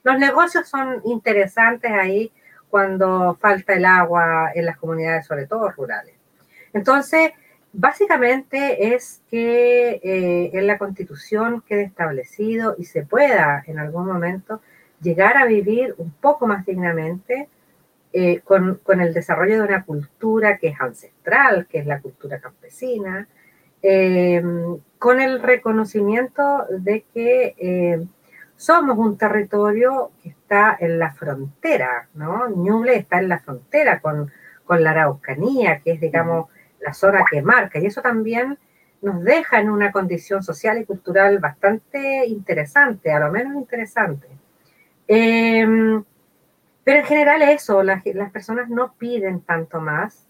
[0.02, 2.32] los negocios son interesantes ahí
[2.68, 6.14] cuando falta el agua en las comunidades, sobre todo rurales.
[6.72, 7.30] Entonces,
[7.76, 14.60] Básicamente es que eh, en la constitución quede establecido y se pueda en algún momento
[15.00, 17.48] llegar a vivir un poco más dignamente
[18.12, 23.26] eh, con, el desarrollo de una cultura que es ancestral, que es la cultura campesina,
[23.82, 28.06] em, con el reconocimiento de que em,
[28.56, 32.48] somos un territorio que está en la frontera, ¿no?
[32.50, 34.30] Ñuble está en la frontera con,
[34.64, 36.53] con la Araucanía, que es, digamos,
[36.84, 37.78] la zona que marca.
[37.78, 38.58] Y eso también
[39.02, 44.28] nos deja en una condición social y cultural bastante interesante, a lo menos interesante.
[45.06, 46.02] Em,
[46.84, 50.26] pero en general eso, las, personas no piden tanto más,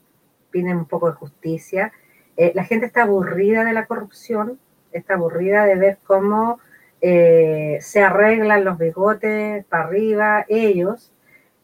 [0.50, 1.92] piden un poco de justicia.
[2.36, 4.58] Eh, la gente está aburrida de la corrupción,
[4.92, 6.58] está aburrida de ver cómo
[7.00, 11.12] eh, se arreglan los bigotes para arriba ellos.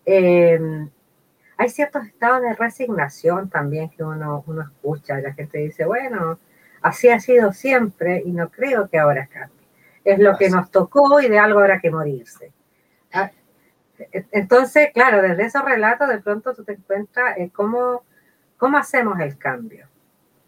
[0.05, 0.91] Em,
[1.61, 5.21] hay ciertos estados de resignación también que uno, uno escucha.
[5.21, 6.39] La gente dice, bueno,
[6.81, 9.69] así ha sido siempre y no creo que ahora cambie.
[10.03, 12.51] Es lo que nos tocó y de algo habrá que morirse.
[13.13, 13.31] Ah,
[14.33, 18.05] entonces, claro, desde esos relatos de pronto tú te encuentras en cómo,
[18.57, 19.87] cómo hacemos el cambio.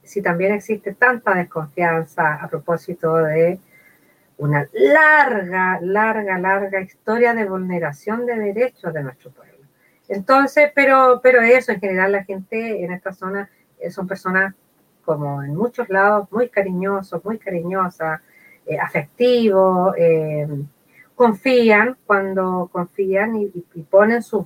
[0.02, 3.60] Si también existe tanta desconfianza a propósito de
[4.38, 9.51] una larga, larga, larga historia de vulneración de derechos de nuestro pueblo.
[10.12, 13.48] Entonces, pero, pero eso, en general la gente en esta zona
[13.80, 14.54] eh, son personas
[15.06, 18.20] como en muchos lados muy cariñosos, muy cariñosas,
[18.66, 20.46] eh, afectivos, eh,
[21.14, 23.48] confían cuando confían y,
[23.90, 24.44] ponen sus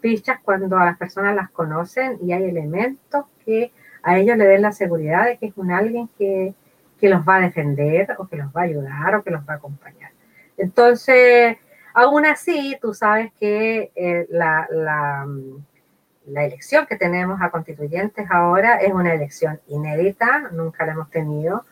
[0.00, 4.62] fichas cuando a las personas las conocen y hay elementos que a ellos le den
[4.62, 6.54] la seguridad de que es un alguien que,
[7.00, 9.54] que los va a defender o que los va a ayudar o que los va
[9.54, 10.10] a acompañar.
[10.58, 11.56] Entonces,
[11.94, 15.26] Aún así, tú sabes que eh, la, la,
[16.26, 21.64] la, elección que tenemos a constituyentes ahora es una elección inédita, nunca la hemos tenido,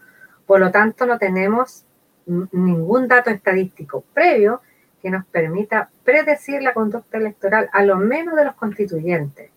[0.46, 1.84] por lo tanto no tenemos
[2.26, 4.60] ningún dato estadístico previo
[5.00, 9.50] que nos permita predecir la conducta electoral, a lo menos de los constituyentes.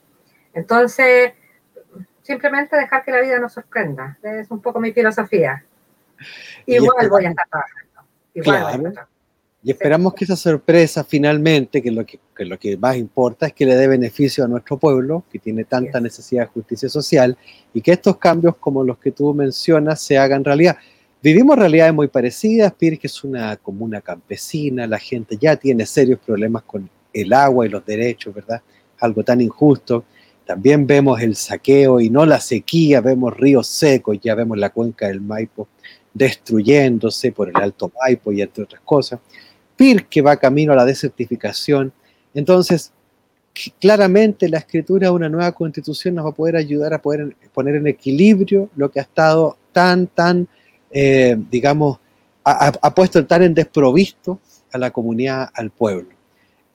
[0.53, 1.33] Entonces,
[2.21, 5.65] simplemente dejar que la vida nos sorprenda, es un poco mi filosofía.
[6.65, 8.01] Igual voy a estar trabajando.
[8.33, 9.12] Igual voy a estar trabajando.
[9.65, 13.65] Y esperamos que esa sorpresa finalmente, que lo que, lo que más importa es que
[13.65, 17.37] le dé beneficio a nuestro pueblo, que tiene tanta necesidad de justicia social,
[17.73, 20.75] y que estos cambios como los que tú mencionas se hagan realidad.
[21.21, 26.63] Vivimos realidades muy parecidas, que es una comuna campesina, la gente ya tiene serios problemas
[26.63, 28.61] con el agua y los derechos, ¿verdad?
[28.99, 30.03] Algo tan injusto.
[30.45, 35.07] También vemos el saqueo y no la sequía, vemos ríos secos, ya vemos la cuenca
[35.07, 35.69] del Maipo
[36.13, 39.19] destruyéndose por el Alto Maipo y entre otras cosas
[40.09, 41.91] que va camino a la desertificación.
[42.33, 42.91] Entonces,
[43.79, 47.75] claramente la escritura de una nueva constitución nos va a poder ayudar a poder poner
[47.75, 50.47] en equilibrio lo que ha estado tan, tan,
[50.91, 51.99] eh, digamos,
[52.45, 54.39] ha, puesto tan en desprovisto
[54.71, 56.09] a la comunidad, al pueblo.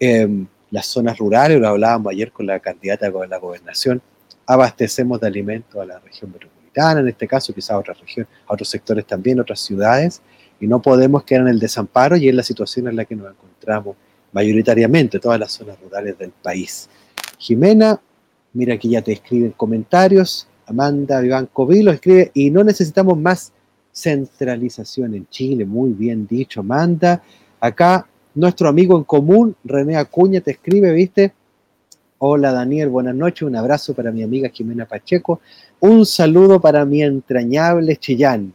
[0.01, 4.01] Em, las zonas rurales, lo hablábamos ayer con la candidata a la gobernación,
[4.47, 8.55] abastecemos de alimentos a la región metropolitana, en este caso quizás a otras regiones, a
[8.55, 10.23] otros sectores también, otras ciudades,
[10.61, 13.31] y no podemos quedar en el desamparo y en la situación en la que nos
[13.31, 13.97] encontramos
[14.33, 16.89] mayoritariamente todas las zonas rurales del país.
[17.39, 18.01] Jimena,
[18.53, 20.49] mira que ya te escriben comentarios.
[20.67, 23.53] Amanda Vivanco Vilo escribe, y no necesitamos más
[23.93, 27.23] centralización en Chile, muy bien dicho, manda.
[27.61, 31.33] Acá nuestro amigo en común, René Acuña, te escribe, ¿viste?
[32.19, 35.41] Hola Daniel, buenas noches, un abrazo para mi amiga Jimena Pacheco,
[35.81, 38.53] un saludo para mi entrañable Chillán,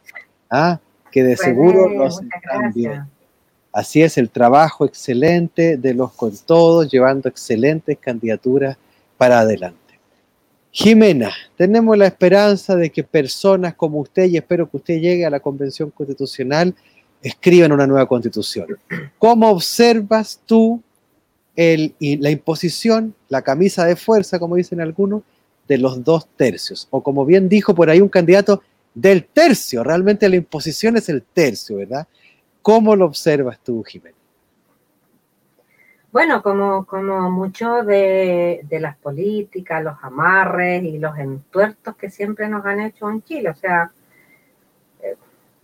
[0.50, 0.78] ¿ah?
[1.14, 2.20] Que de seguro nos
[2.74, 3.04] bien.
[3.72, 8.76] Así es, el trabajo excelente de los con todos, llevando excelentes candidaturas
[9.16, 9.78] para adelante.
[10.72, 15.30] Jimena, tenemos la esperanza de que personas como usted, y espero que usted llegue a
[15.30, 16.74] la Convención Constitucional,
[17.22, 18.76] escriban una nueva constitución.
[19.16, 20.82] ¿Cómo observas tú
[21.54, 25.22] el, la imposición, la camisa de fuerza, como dicen algunos,
[25.68, 26.88] de los dos tercios?
[26.90, 28.62] O como bien dijo por ahí un candidato,
[28.94, 29.82] del tercio.
[29.82, 32.06] Realmente la imposición es el tercio, ¿verdad?
[32.62, 34.16] ¿Cómo lo observas tú, Jimena?
[36.10, 42.48] Bueno, como, como mucho de, de, las políticas, los amarres y los entuertos que siempre
[42.48, 43.50] nos han hecho en Chile.
[43.50, 43.90] O sea,
[45.02, 45.16] eh,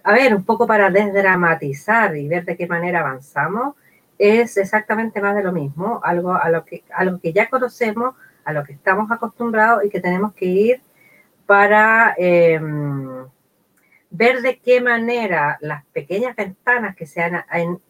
[0.02, 3.76] a ver, un poco para desdramatizar y ver de qué manera avanzamos,
[4.18, 8.52] es exactamente más de lo mismo, algo a lo que, algo que ya conocemos, a
[8.52, 10.80] lo que estamos acostumbrados y que tenemos que ir
[11.50, 12.60] para eh,
[14.08, 17.42] ver de qué manera las pequeñas ventanas que se han,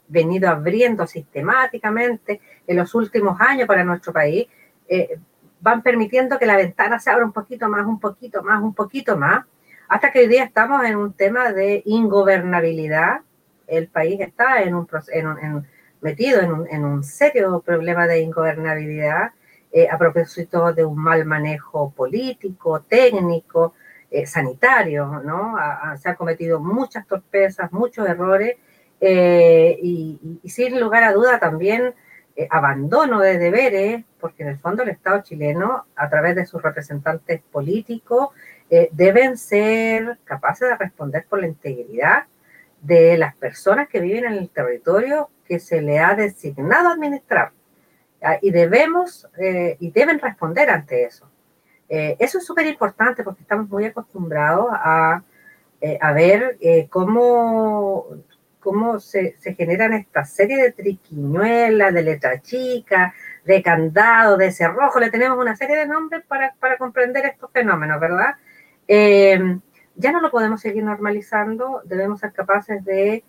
[0.08, 4.48] venido abriendo sistemáticamente en los últimos años para nuestro país
[4.88, 5.18] eh,
[5.60, 9.18] van permitiendo que la ventana se abra un poquito más, un poquito más, un poquito
[9.18, 9.44] más,
[9.88, 13.20] hasta que hoy día estamos en un tema de ingobernabilidad.
[13.66, 15.66] El país está en un, en
[16.00, 19.32] metido en un, en un, serio problema de ingobernabilidad
[19.72, 23.74] eh, a propósito de un mal manejo político, técnico,
[24.10, 25.54] eh, sanitario, ¿no?
[25.96, 28.56] se han cometido muchas torpezas, muchos errores
[29.00, 31.94] eh, y, sin lugar a duda también
[32.48, 37.42] abandono de deberes, porque en el fondo el Estado chileno, a través de sus representantes
[37.52, 38.30] políticos,
[38.92, 42.24] deben ser capaces de responder por la integridad
[42.80, 47.52] de las personas que viven en el territorio que se le ha designado administrar.
[48.42, 49.28] Y debemos
[49.78, 51.30] y deben responder ante eso.
[51.90, 55.24] Eh, eso es súper importante porque estamos muy acostumbrados a,
[55.80, 58.06] eh, a ver eh, cómo,
[58.60, 63.12] cómo se, se, generan esta serie de triquiñuelas, de letra chica,
[63.44, 65.00] de candado, de cerrojo.
[65.00, 68.36] Le tenemos una serie de nombres para, para comprender estos fenómenos, ¿verdad?
[69.94, 73.22] ya no lo podemos seguir normalizando, debemos ser capaces de,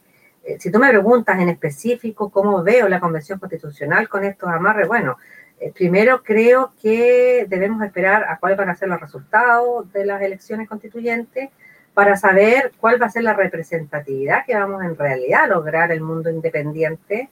[0.59, 5.17] si tú me preguntas en específico cómo veo la Convención Constitucional con estos amarres, bueno,
[5.61, 10.19] eh, primero creo que debemos esperar a cuáles van a ser los resultados de las
[10.23, 11.49] elecciones constituyentes
[11.93, 16.01] para saber cuál va a ser la representatividad que vamos en realidad a lograr el
[16.01, 17.29] mundo independiente,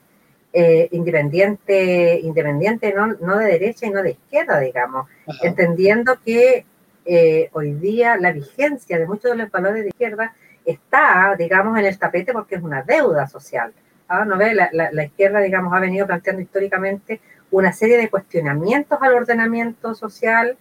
[0.54, 5.08] eh, independiente, independiente no, no, de derecha y no de izquierda, digamos,
[5.42, 6.66] entendiendo que
[7.06, 11.86] eh, hoy día la vigencia de muchos de los valores de izquierda está, digamos, en
[11.86, 13.74] el tapete porque es una deuda social.
[14.08, 14.26] ¿ah?
[14.26, 14.54] ¿No ve?
[14.54, 19.96] La, la, la izquierda, digamos, ha venido planteando históricamente una serie de cuestionamientos al ordenamiento
[19.96, 20.58] social,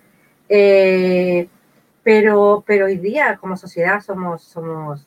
[0.48, 1.48] eh,
[2.02, 5.06] pero, pero hoy día como sociedad somos, somos,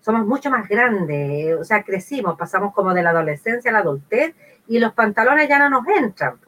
[0.00, 4.34] somos mucho más grandes, o sea, crecimos, pasamos como de la adolescencia a la adultez
[4.68, 6.38] y los pantalones ya no nos entran.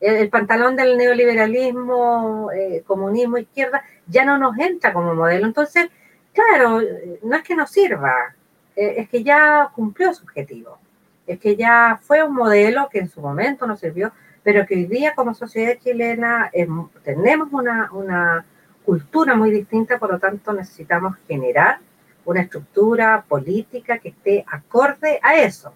[0.00, 5.46] El, pantalón del neoliberalismo, eh, comunismo, izquierda, ya no nos entra como modelo.
[5.46, 5.88] Entonces,
[6.36, 6.80] claro,
[7.22, 8.34] no es que nos sirva,
[8.76, 10.78] eh, es que ya cumplió su objetivo
[11.26, 14.86] es que ya fue un modelo que en su momento nos sirvió, pero que hoy
[14.86, 16.50] día como sociedad chilena
[17.02, 18.44] tenemos una, una
[18.84, 21.80] cultura muy distinta, por lo tanto necesitamos generar
[22.24, 25.74] una estructura política que esté acorde a eso.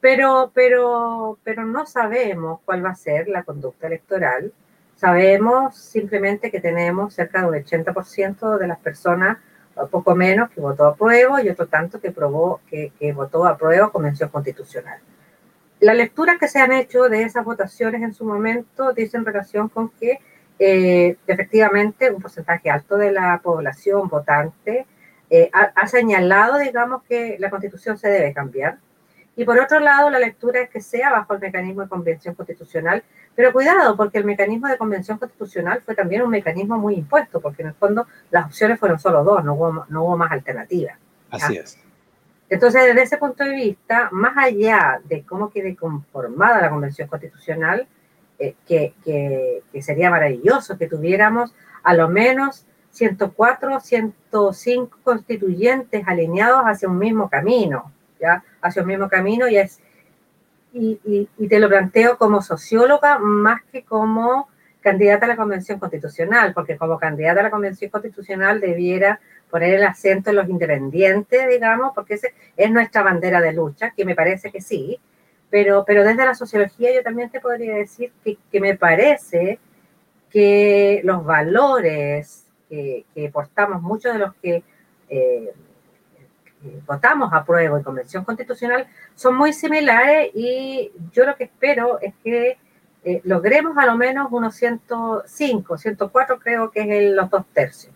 [0.00, 4.52] Pero, pero, pero no sabemos cuál va a ser la conducta electoral.
[4.96, 9.38] Sabemos simplemente que tenemos cerca de un 80% de las personas
[9.90, 13.56] poco menos que votó a prueba y otro tanto que, probó, que, que votó a
[13.56, 14.98] prueba Convención Constitucional.
[15.80, 19.68] La lectura que se han hecho de esas votaciones en su momento dice en relación
[19.68, 20.20] con que
[20.58, 24.86] eh, efectivamente un porcentaje alto de la población votante
[25.28, 28.78] eh, ha, ha, señalado, digamos, que la constitución se debe cambiar.
[29.34, 33.02] Y por otro lado, la lectura es que sea bajo el mecanismo de convención constitucional
[33.34, 37.62] pero cuidado, porque el mecanismo de convención constitucional fue también un mecanismo muy impuesto, porque
[37.62, 40.98] en el fondo las opciones fueron solo dos, no hubo, no hubo más alternativas.
[41.30, 41.78] Así es.
[42.50, 47.86] Entonces, desde ese punto de vista, más allá de cómo quede conformada la convención constitucional,
[48.38, 56.62] eh, que, que, que, sería maravilloso que tuviéramos a lo menos 104, 105 constituyentes alineados
[56.64, 58.44] hacia un mismo camino, ¿ya?
[58.60, 59.80] Hacia un mismo camino y es
[60.72, 64.48] y, te lo planteo como socióloga más que como
[64.80, 69.20] candidata a la Convención Constitucional, porque como candidata a la Convención Constitucional debiera
[69.50, 74.04] poner el acento en los independientes, digamos, porque ese es nuestra bandera de lucha, que
[74.04, 74.98] me parece que sí,
[75.50, 79.58] pero, pero desde la sociología yo también te podría decir que, que me parece
[80.30, 84.64] que los valores que, que portamos, muchos de los que
[85.10, 85.52] eh,
[86.86, 92.14] votamos a prueba y convención constitucional, son muy similares y yo lo que espero es
[92.22, 92.58] que
[93.04, 97.92] eh, logremos a lo menos unos 105, 104 creo que es los dos tercios,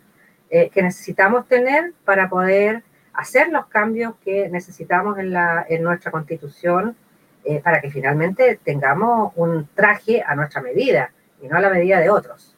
[0.51, 6.11] eh, que necesitamos tener para poder hacer los cambios que necesitamos en, la, en nuestra
[6.11, 6.97] constitución
[7.45, 12.01] eh, para que finalmente tengamos un traje a nuestra medida y no a la medida
[12.01, 12.55] de otros.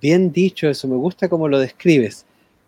[0.00, 2.26] Bien dicho eso, me gusta cómo lo describes.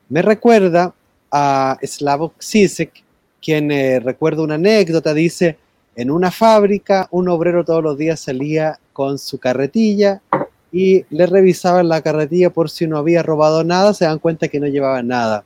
[0.08, 0.94] Me recuerda
[1.36, 3.02] a Slavoj Zizek,
[3.42, 5.58] quien eh, recuerda una anécdota, dice,
[5.96, 10.22] en una fábrica un obrero todos los días salía con su carretilla
[10.70, 14.60] y le revisaban la carretilla por si no había robado nada, se dan cuenta que
[14.60, 15.44] no llevaba nada.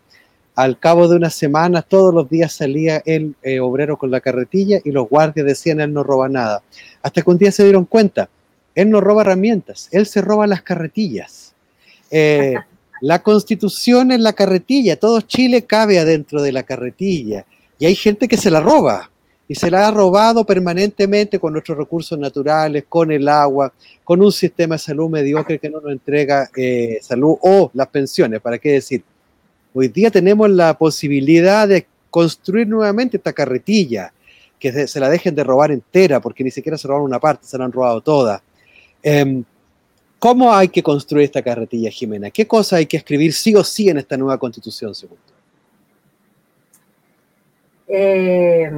[0.55, 4.80] Al cabo de unas semanas, todos los días salía el eh, obrero con la carretilla
[4.84, 6.62] y los guardias decían, él no roba nada.
[7.03, 8.28] Hasta que un día se dieron cuenta,
[8.74, 11.55] él no roba herramientas, él se roba las carretillas.
[12.11, 12.57] Eh,
[13.01, 17.44] la constitución es la carretilla, todo Chile cabe adentro de la carretilla
[17.78, 19.11] y hay gente que se la roba
[19.46, 23.72] y se la ha robado permanentemente con nuestros recursos naturales, con el agua,
[24.05, 28.40] con un sistema de salud mediocre que no nos entrega eh, salud o las pensiones,
[28.40, 29.03] ¿para qué decir?
[29.72, 34.12] Hoy día tenemos la posibilidad de construir nuevamente esta carretilla,
[34.59, 37.57] que se, la dejen de robar entera, porque ni siquiera se robaron una parte, se
[37.57, 38.42] la han robado toda.
[39.03, 39.42] Eh,
[40.19, 42.31] ¿Cómo hay que construir esta carretilla, Jimena?
[42.31, 45.19] ¿Qué cosa hay que escribir sí o sí en esta nueva constitución, según?
[47.87, 48.71] Eh,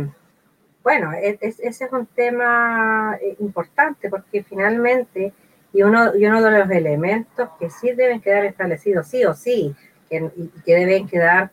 [0.83, 5.33] bueno, e, es, ese es un tema eh, importante porque finalmente,
[5.73, 9.75] y uno, y uno de los elementos que sí deben quedar establecidos, sí o sí,
[10.11, 10.31] que,
[10.65, 11.51] que deben quedar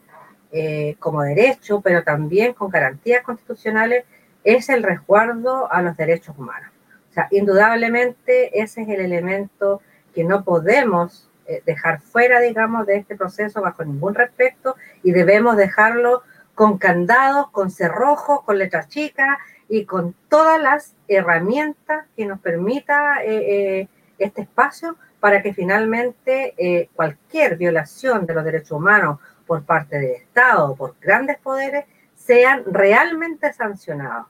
[0.51, 4.05] eh, como derecho, pero también con garantías constitucionales,
[4.43, 6.71] es el resguardo a los derechos humanos.
[7.17, 9.81] Sea, indudablemente ese es el elemento
[10.13, 15.57] que no podemos eh, dejar fuera, digamos, de este proceso bajo ningún respecto y debemos
[15.57, 16.21] dejarlo
[16.53, 23.23] con candados, con cerrojos, con letras chicas y con todas las herramientas que nos permita
[23.23, 23.87] eh, eh,
[24.19, 30.69] este espacio para que finalmente cualquier violación de los derechos humanos por parte del Estado
[30.69, 34.27] o por grandes poderes sean realmente sancionados.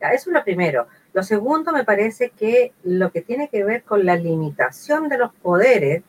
[0.00, 0.86] Eso es lo primero.
[1.16, 5.32] Lo segundo, me parece que lo que tiene que ver con la limitación de los
[5.32, 6.02] poderes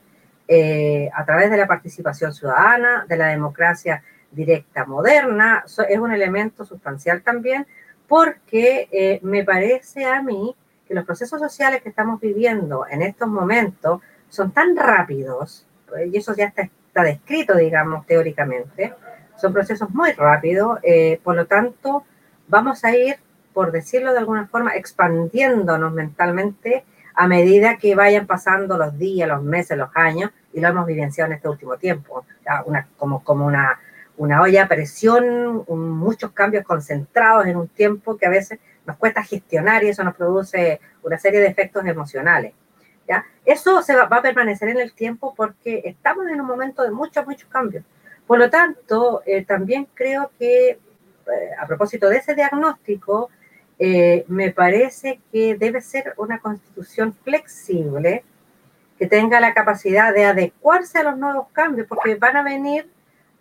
[0.49, 6.65] eh, a través de la participación ciudadana, de la democracia directa moderna, es un elemento
[6.65, 7.65] sustancial también,
[8.05, 10.53] porque eh, me parece a mí
[10.85, 16.17] que los procesos sociales que estamos viviendo en estos momentos son tan rápidos, pues, y
[16.17, 16.69] eso ya está,
[17.01, 18.93] descrito, digamos, teóricamente,
[19.37, 22.03] son procesos muy rápidos, eh, por lo tanto,
[22.49, 23.15] vamos a ir,
[23.57, 26.85] por decirlo de alguna forma, expandiéndonos mentalmente
[27.15, 31.31] a medida que vayan pasando los días, los meses, los años, y lo hemos vivenciado
[31.31, 32.23] en este último tiempo,
[32.67, 33.79] una, como, como una
[34.17, 38.95] una olla a presión, un, muchos cambios concentrados en un tiempo que a veces nos
[38.97, 42.53] cuesta gestionar y eso nos produce una serie de efectos emocionales.
[43.07, 43.25] ¿ya?
[43.43, 46.91] Eso se va, va, a permanecer en el tiempo porque estamos en un momento de
[46.91, 47.83] muchos, muchos cambios.
[48.27, 50.79] Por lo tanto, eh, también creo que, eh,
[51.59, 53.31] a propósito de ese diagnóstico,
[53.79, 58.23] eh, me parece que debe ser una constitución flexible
[58.97, 62.89] que tenga la capacidad de adecuarse a los nuevos cambios, porque van a venir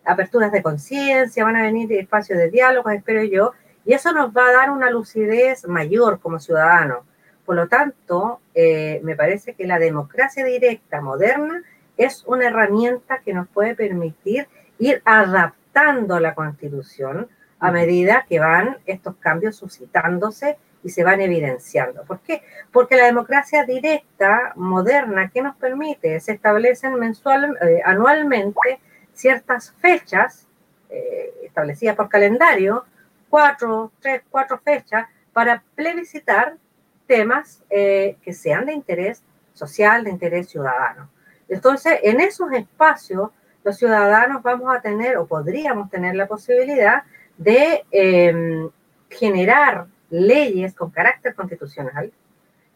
[0.05, 4.47] aperturas de conciencia, van a venir espacios de diálogo, espero yo, y eso nos va
[4.47, 6.99] a dar una lucidez mayor como ciudadanos.
[7.45, 11.63] Por lo tanto, eh, me parece que la democracia directa moderna
[11.95, 17.27] es una herramienta que nos puede permitir ir adaptando la constitución
[17.59, 22.03] a medida que van estos cambios suscitándose y se van evidenciando.
[22.03, 22.43] ¿Por qué?
[22.71, 26.19] Porque la democracia directa moderna, que nos permite?
[26.19, 28.79] Se establecen mensual, eh, anualmente
[29.13, 30.47] ciertas fechas
[30.89, 32.85] eh, establecidas por calendario,
[33.29, 36.55] cuatro, tres, cuatro fechas, para plebiscitar
[37.07, 41.09] temas eh, que sean de interés social, de interés ciudadano.
[41.49, 43.31] Entonces, en esos espacios,
[43.63, 47.03] los ciudadanos vamos a tener o podríamos tener la posibilidad
[47.37, 48.69] de eh,
[49.09, 52.11] generar leyes con carácter constitucional,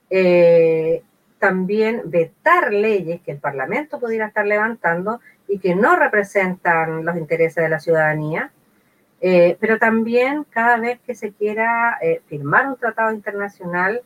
[0.10, 1.04] eh,
[1.40, 7.64] también vetar leyes que el Parlamento pudiera estar levantando y que no representan los intereses
[7.64, 8.52] de la ciudadanía,
[9.22, 14.02] eh, pero también cada vez que se quiera eh, firmar un tratado internacional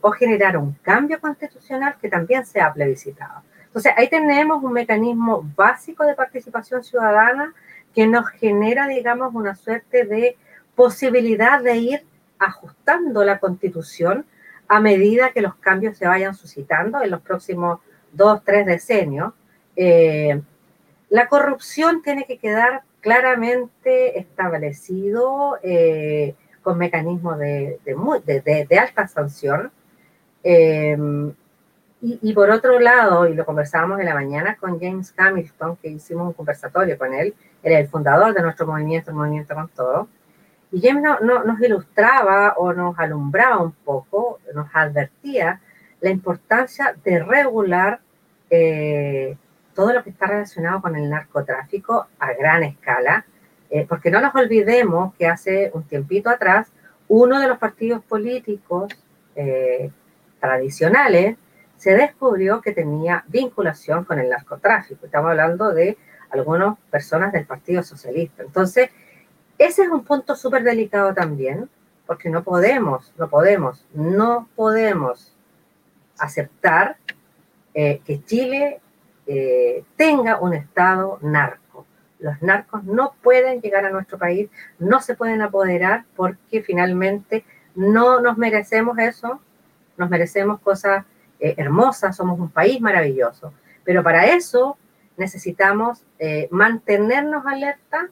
[0.00, 3.42] o generar un cambio constitucional que también sea plebiscitado.
[3.66, 7.52] Entonces, ahí tenemos un mecanismo básico de participación ciudadana
[7.94, 10.36] que nos genera, digamos, una suerte de
[10.74, 12.04] posibilidad de ir
[12.38, 14.26] ajustando la constitución
[14.68, 17.80] a medida que los cambios se vayan suscitando en los próximos
[18.12, 19.32] dos, tres decenios.
[19.76, 20.40] Eh,
[21.10, 29.70] la corrupción tiene que quedar claramente establecido eh, con mecanismos de, de, alta sanción.
[30.42, 30.96] Eh,
[32.06, 36.26] y, por otro lado, y lo conversábamos en la mañana con James Hamilton, que hicimos
[36.26, 37.34] un conversatorio con él,
[37.64, 40.08] él el fundador de nuestro movimiento, el Movimiento con Todo,
[40.70, 45.60] y James no, nos ilustraba o nos alumbraba un poco, nos advertía
[46.00, 48.00] la importancia de regular
[48.50, 49.36] eh,
[49.74, 53.24] todo lo que está relacionado con el narcotráfico a gran escala,
[53.70, 56.72] eh, porque no nos olvidemos que hace un tiempito atrás
[57.08, 58.92] uno de los partidos políticos
[59.36, 59.90] eh,
[60.40, 61.36] tradicionales
[61.76, 65.06] se descubrió que tenía vinculación con el narcotráfico.
[65.06, 65.98] Estamos hablando de
[66.34, 68.42] algunas personas del Partido Socialista.
[68.42, 68.90] Entonces,
[69.58, 71.68] ese es un punto súper delicado también,
[72.06, 75.34] porque no podemos, no podemos, no podemos
[76.18, 76.96] aceptar
[77.72, 78.80] eh, que Chile
[79.26, 81.86] eh, tenga un Estado narco.
[82.18, 88.20] Los narcos no pueden llegar a nuestro país, no se pueden apoderar porque finalmente no
[88.20, 89.40] nos merecemos eso,
[89.96, 91.04] nos merecemos cosas
[91.40, 93.52] eh, hermosa, somos un país maravilloso.
[93.84, 94.78] Pero para eso
[95.16, 98.08] necesitamos eh, mantenernos alerta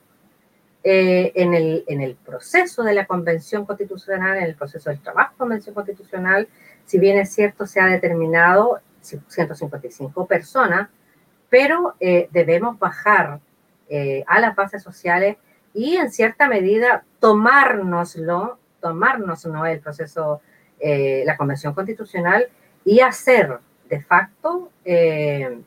[0.85, 5.33] eh, en, el, en el proceso de la Convención Constitucional, en el proceso del trabajo
[5.33, 6.49] de Convención Constitucional.
[6.85, 10.89] Si bien es cierto, se ha determinado 155 personas,
[11.49, 13.41] pero debemos bajar
[14.27, 15.37] a las bases sociales
[15.75, 20.41] y en cierta medida tomárnoslo, tomárnoslo el proceso,
[20.81, 22.49] la Convención Constitucional
[22.85, 23.59] y hacer
[23.93, 25.61] de facto eh,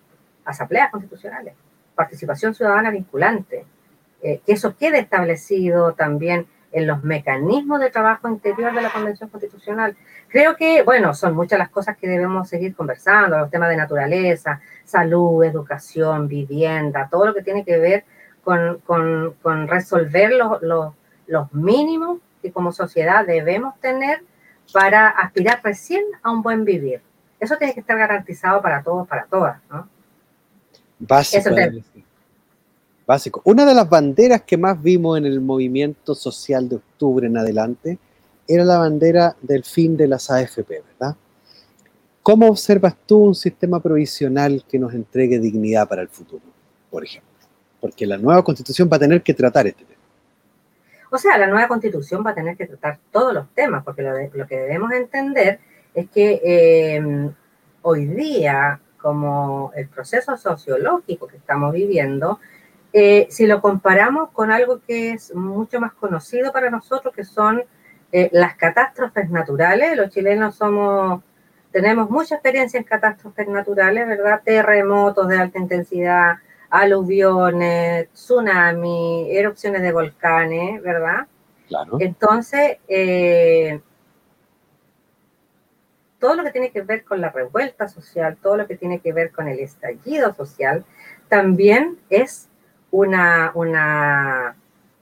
[0.45, 1.53] asambleas constitucionales,
[1.95, 3.65] participación ciudadana vinculante,
[4.21, 9.29] eh, que eso quede establecido también en los mecanismos de trabajo interior de la Convención
[9.29, 9.95] Constitucional.
[10.27, 14.59] Creo que, bueno, son muchas las cosas que debemos seguir conversando, los temas de naturaleza,
[14.83, 18.03] salud, educación, vivienda, todo lo que tiene que ver
[18.43, 20.93] con, resolver los,
[21.27, 24.21] los mínimos que como sociedad debemos tener
[24.73, 27.01] para aspirar recién a un buen vivir.
[27.39, 29.87] Eso tiene que estar garantizado para todos, para todas, ¿no?
[30.99, 31.49] Básico.
[33.05, 33.41] Básico.
[33.45, 37.99] Una de las banderas que más vimos en el movimiento social de octubre en adelante
[38.47, 41.15] era la bandera del fin de las AFP, ¿verdad?
[42.23, 46.41] ¿Cómo observas tú un sistema provisional que nos entregue dignidad para el futuro,
[46.89, 47.31] por ejemplo?
[47.79, 50.01] Porque la nueva constitución va a tener que tratar este tema.
[51.11, 54.11] O sea, la nueva constitución va a tener que tratar todos los temas, porque lo,
[54.33, 55.59] lo que debemos entender
[55.93, 57.31] es que eh,
[57.83, 62.39] hoy día, como el proceso sociológico que estamos viviendo,
[62.91, 67.63] eh, si lo comparamos con algo que es mucho más conocido para nosotros, que son
[68.11, 71.21] eh, las catástrofes naturales, los chilenos somos,
[71.71, 74.41] tenemos mucha experiencia en catástrofes naturales, ¿verdad?
[74.43, 76.37] Terremotos de alta intensidad,
[76.71, 81.27] aluviones, tsunami, erupciones de volcanes, ¿verdad?
[81.67, 81.97] Claro.
[81.99, 83.81] Entonces, eh,
[86.25, 89.13] todo lo que tiene que ver con la revuelta social, todo lo que tiene que
[89.13, 90.83] ver con el estallido social,
[91.29, 92.49] también es
[92.89, 94.55] una, una,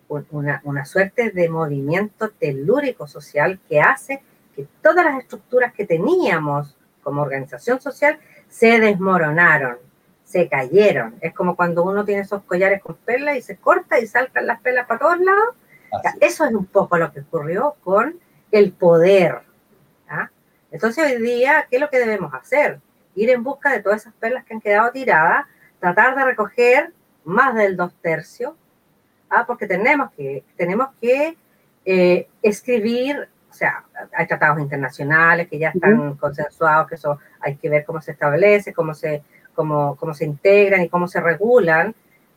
[0.10, 4.22] una, una suerte de movimiento telúrico social que hace
[4.54, 8.20] que todas las estructuras que teníamos como organización social
[8.50, 9.78] se desmoronaron,
[10.26, 11.16] se cayeron.
[11.22, 14.60] Es como cuando uno tiene esos collares con perlas y se corta y saltan las
[14.60, 15.56] perlas para todos lados.
[16.20, 18.20] Eso es un poco lo que ocurrió con
[18.52, 19.53] el poder
[20.74, 22.80] entonces hoy día, ¿qué es lo que debemos hacer?
[23.14, 25.46] Ir en busca de todas esas perlas que han quedado tiradas,
[25.80, 26.92] tratar de recoger
[27.24, 28.56] más del dos tercios,
[29.30, 29.46] ¿ah?
[29.46, 31.38] porque tenemos que, tenemos que
[31.86, 33.84] eh, escribir, o sea,
[34.18, 38.74] hay tratados internacionales que ya están consensuados, que eso hay que ver cómo se establece,
[38.74, 39.22] cómo se,
[39.54, 41.94] cómo, cómo se integran y cómo se regulan.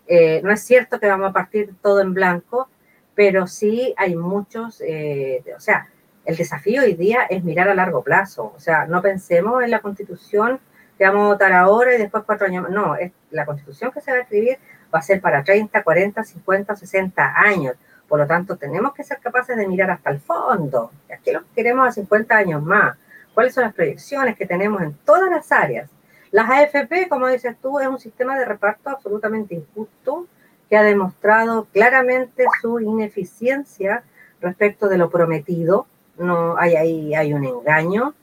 [0.06, 2.68] Eh, no es cierto que vamos a partir todo en blanco,
[3.14, 5.88] pero sí hay muchos, eh, o sea,
[6.26, 8.52] el desafío hoy día es mirar a largo plazo.
[8.56, 10.58] O sea, no pensemos en la constitución
[10.98, 12.68] que vamos a votar ahora y después cuatro años.
[12.68, 14.58] No, es, la constitución que se va a escribir
[14.92, 17.76] va a ser para 30, 40, 50, 60 años.
[18.08, 20.90] Por lo tanto, tenemos que ser capaces de mirar hasta el fondo.
[21.24, 22.96] ¿Qué lo queremos a 50 años más?
[23.32, 25.88] ¿Cuáles son las proyecciones que tenemos en todas las áreas?
[26.32, 30.26] Las AFP, como dices tú, es un sistema de reparto absolutamente injusto
[30.68, 34.02] que ha demostrado claramente su ineficiencia
[34.40, 35.86] respecto de lo prometido
[36.18, 38.14] no hay ahí hay un engaño.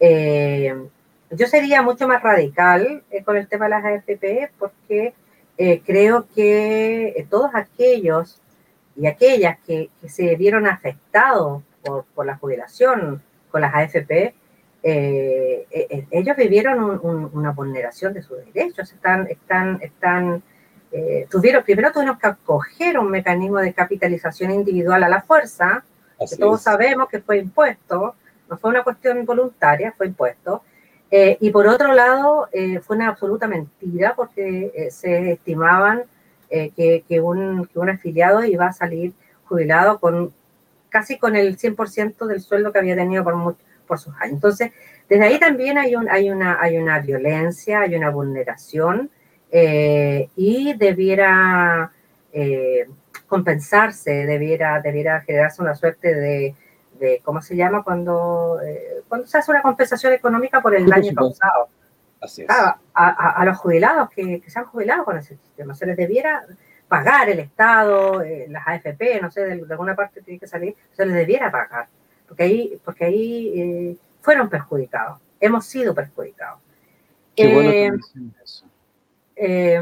[0.00, 0.74] Eh,
[1.30, 5.14] yo sería mucho más radical eh, con el tema de las AFP porque
[5.56, 8.40] eh, creo que todos aquellos
[8.96, 14.34] y aquellas que, que se vieron afectados por, por, la jubilación con las AFP,
[14.82, 20.42] ellos vivieron un, una vulneración de sus derechos, están, están, están
[21.30, 25.84] tuvieron, primero tuvieron que acoger un mecanismo de capitalización individual a la fuerza,
[26.20, 26.64] Así que todos es.
[26.64, 28.14] sabemos que fue impuesto,
[28.48, 30.62] no fue una cuestión voluntaria, fue impuesto.
[31.10, 36.02] Eh, y por otro lado, eh, fue una absoluta mentira porque eh, se estimaban
[36.50, 39.12] que, que, un, que, un, afiliado iba a salir
[39.44, 40.32] jubilado con
[40.88, 44.36] casi con el 100% del sueldo que había tenido por, mucho, por sus años.
[44.36, 44.72] Entonces,
[45.10, 49.10] desde ahí también hay, un, hay, una, hay una violencia, hay una vulneración
[49.50, 51.92] y debiera
[53.28, 56.54] compensarse, debiera, debiera generarse una suerte de,
[56.98, 57.82] de ¿cómo se llama?
[57.84, 61.68] Cuando, eh, cuando se hace una compensación económica por el daño causado.
[62.20, 62.50] Así es.
[62.50, 65.74] A, a, a, los jubilados que, que, se han jubilado con ese sistema.
[65.74, 66.44] Se les debiera
[66.88, 70.74] pagar el Estado, eh, las AFP, no sé, de, de, alguna parte tiene que salir,
[70.92, 71.86] se les debiera pagar,
[72.26, 76.60] porque ahí, porque ahí eh, fueron perjudicados, hemos sido perjudicados.
[77.36, 77.90] Qué bueno que
[78.42, 78.67] eso.
[79.40, 79.80] Eh,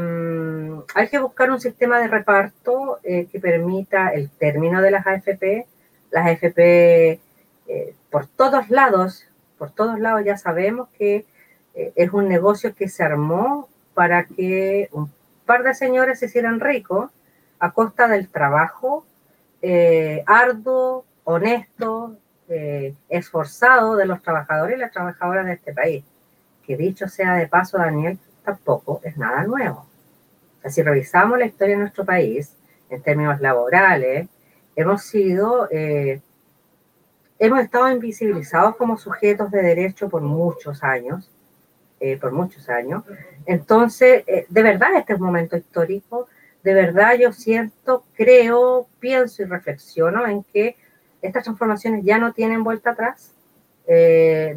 [0.93, 5.65] hay que buscar un sistema de reparto eh, que permita el término de las AFP.
[6.11, 7.19] Las AFP
[7.67, 9.25] eh, por todos lados,
[9.57, 11.25] por todos lados ya sabemos que
[11.73, 15.11] eh, es un negocio que se armó para que un
[15.45, 17.09] par de señores se hicieran ricos
[17.59, 19.05] a costa del trabajo
[20.27, 22.15] arduo, honesto,
[23.09, 26.05] esforzado de los trabajadores y las trabajadoras de este país.
[26.65, 29.85] Que dicho sea de paso, Daniel, tampoco es nada nuevo.
[30.57, 32.53] O sea, si revisamos la historia de nuestro país
[32.89, 34.29] en términos laborales,
[34.73, 36.21] hemos sido, eh,
[37.39, 41.29] hemos estado invisibilizados como sujetos de derecho por muchos años,
[41.99, 43.03] eh, por muchos años.
[43.45, 46.29] Entonces, eh, de verdad este es un momento histórico,
[46.63, 50.77] de verdad yo siento, creo, pienso y reflexiono en que
[51.21, 53.33] estas transformaciones ya no tienen vuelta atrás,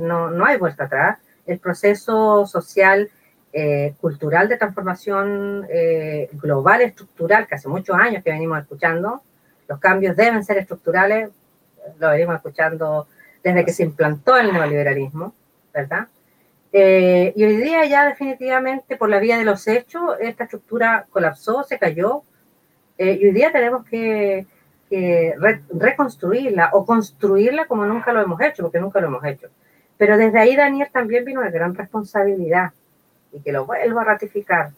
[0.00, 3.10] no, no hay vuelta atrás, el proceso social
[3.52, 9.22] eh, cultural de transformación eh, global, estructural, que hace muchos años que venimos escuchando.
[9.68, 11.30] Los cambios deben ser estructurales,
[11.98, 13.08] lo venimos escuchando
[13.42, 15.34] desde que se implantó el neoliberalismo,
[15.72, 16.08] ¿verdad?
[16.72, 21.64] Eh, y hoy día ya definitivamente por la vía de los hechos, esta estructura colapsó,
[21.64, 22.22] se cayó,
[22.98, 24.46] eh, y hoy día tenemos que,
[24.88, 29.48] que re reconstruirla o construirla como nunca lo hemos hecho, porque nunca lo hemos hecho.
[29.96, 32.72] Pero desde ahí, Daniel, también vino una gran responsabilidad
[33.32, 34.72] y que lo vuelvo a ratificar,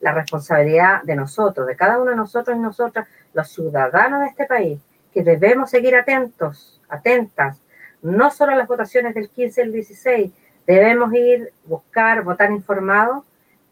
[0.00, 4.44] la responsabilidad de nosotros, de cada uno de nosotros y nosotras, los ciudadanos de este
[4.44, 4.80] país,
[5.12, 7.60] que debemos seguir atentos, atentas,
[8.02, 10.32] no solo a las votaciones del 15 y el 16,
[10.66, 13.24] debemos ir, buscar, votar informados,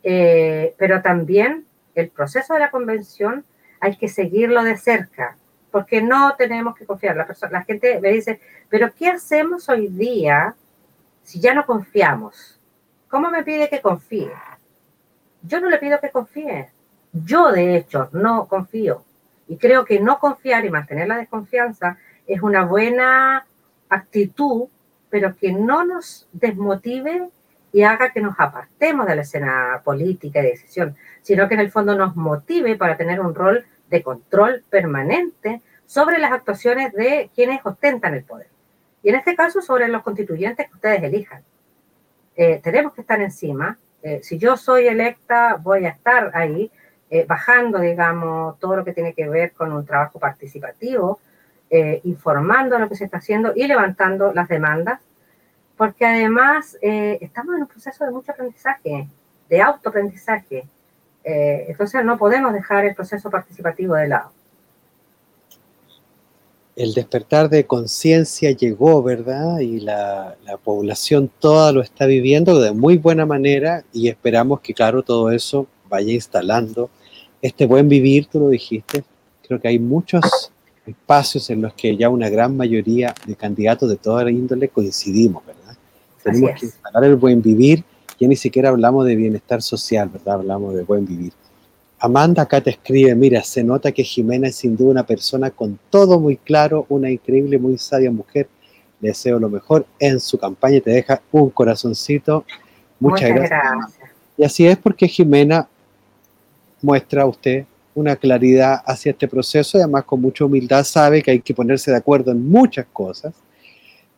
[0.03, 3.45] eh, pero también el proceso de la convención
[3.81, 5.37] hay que seguirlo de cerca,
[5.71, 7.17] porque no tenemos que confiar.
[7.17, 10.55] La, persona, la gente me dice, pero ¿qué hacemos hoy día
[11.23, 12.61] si ya no confiamos?
[13.15, 14.33] ¿Cómo me pide que confíe?
[15.43, 16.71] Yo no le pido que confíe.
[17.13, 19.05] Yo, de hecho, no confío.
[19.47, 21.97] Y creo que no confiar y mantener la desconfianza
[22.27, 23.47] es una buena
[23.89, 24.65] actitud,
[25.11, 27.29] pero que no nos desmotive
[27.73, 31.61] y haga que nos apartemos de la escena política y de decisión, sino que en
[31.61, 37.31] el fondo nos motive para tener un rol de control permanente sobre las actuaciones de
[37.33, 38.49] quienes ostentan el poder.
[39.05, 41.45] Y en este caso sobre los constituyentes que ustedes elijan
[42.37, 43.79] eh, tenemos que estar encima.
[44.03, 46.71] Eh, si yo soy electa, voy a estar ahí,
[47.11, 51.21] eh, bajando, digamos, todo lo que tiene que ver con un trabajo participativo,
[52.05, 55.01] informando lo que se está haciendo y levantando las demandas,
[55.77, 59.09] porque además estamos en un proceso de mucho aprendizaje,
[59.49, 60.69] de autoaprendizaje.
[61.25, 64.31] entonces no podemos dejar el proceso participativo de lado
[66.77, 69.61] el despertar de conciencia llegó, ¿verdad?
[69.61, 74.75] Y la, la, población toda lo está viviendo de muy buena manera y esperamos que,
[74.75, 76.91] claro, todo eso vaya instalando
[77.41, 79.05] este buen vivir, tú lo dijiste.
[79.47, 80.51] Creo que hay muchos
[80.87, 85.45] espacios en los que ya una gran mayoría de candidatos de toda la índole coincidimos,
[85.47, 85.77] ¿verdad?
[86.23, 87.85] Tenemos que instalar el buen vivir,
[88.19, 90.37] ya ni siquiera hablamos de bienestar social, ¿verdad?
[90.37, 91.33] Hablamos de buen vivir.
[92.05, 95.79] Amanda acá te escribe, mira, se nota que Jimena es sin duda una persona con
[95.89, 98.47] todo muy claro, una increíble, muy sabia mujer.
[99.01, 102.45] Le deseo lo mejor en su campaña y te deja un corazoncito.
[103.01, 103.61] Muchas, Muchas gracias.
[103.73, 104.11] gracias.
[104.37, 105.67] Y así es porque Jimena
[106.83, 111.31] muestra a usted una claridad hacia este proceso y además con mucha humildad sabe que
[111.31, 113.33] hay que ponerse de acuerdo en muchas cosas,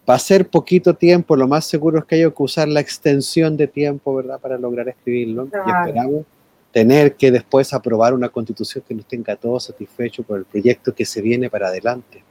[0.08, 3.56] Va a ser poquito tiempo, lo más seguro es que haya que usar la extensión
[3.56, 5.46] de tiempo, ¿verdad?, para lograr escribirlo.
[5.46, 5.66] Claro.
[5.66, 6.26] Y esperamos
[6.76, 11.06] tener que después aprobar una constitución que nos tenga todos satisfechos por el proyecto que
[11.06, 12.22] se viene para adelante.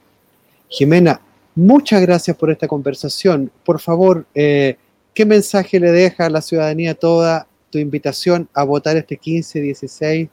[0.67, 1.19] Jimena,
[1.55, 3.49] muchas gracias por esta conversación.
[3.63, 4.77] Por favor, eh,
[5.15, 10.29] ¿qué mensaje le deja a la ciudadanía toda tu invitación a votar este 15-16?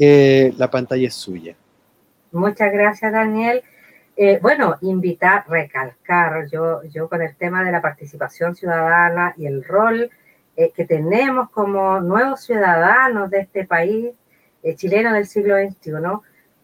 [0.00, 1.54] Eh, la pantalla es suya.
[2.32, 3.62] Muchas gracias, Daniel.
[4.16, 9.62] Eh, bueno, invitar, recalcar, yo, yo con el tema de la participación ciudadana y el
[9.62, 10.10] rol
[10.56, 14.14] eh, que tenemos como nuevos ciudadanos de este país
[14.62, 15.92] eh, chileno del siglo XXI,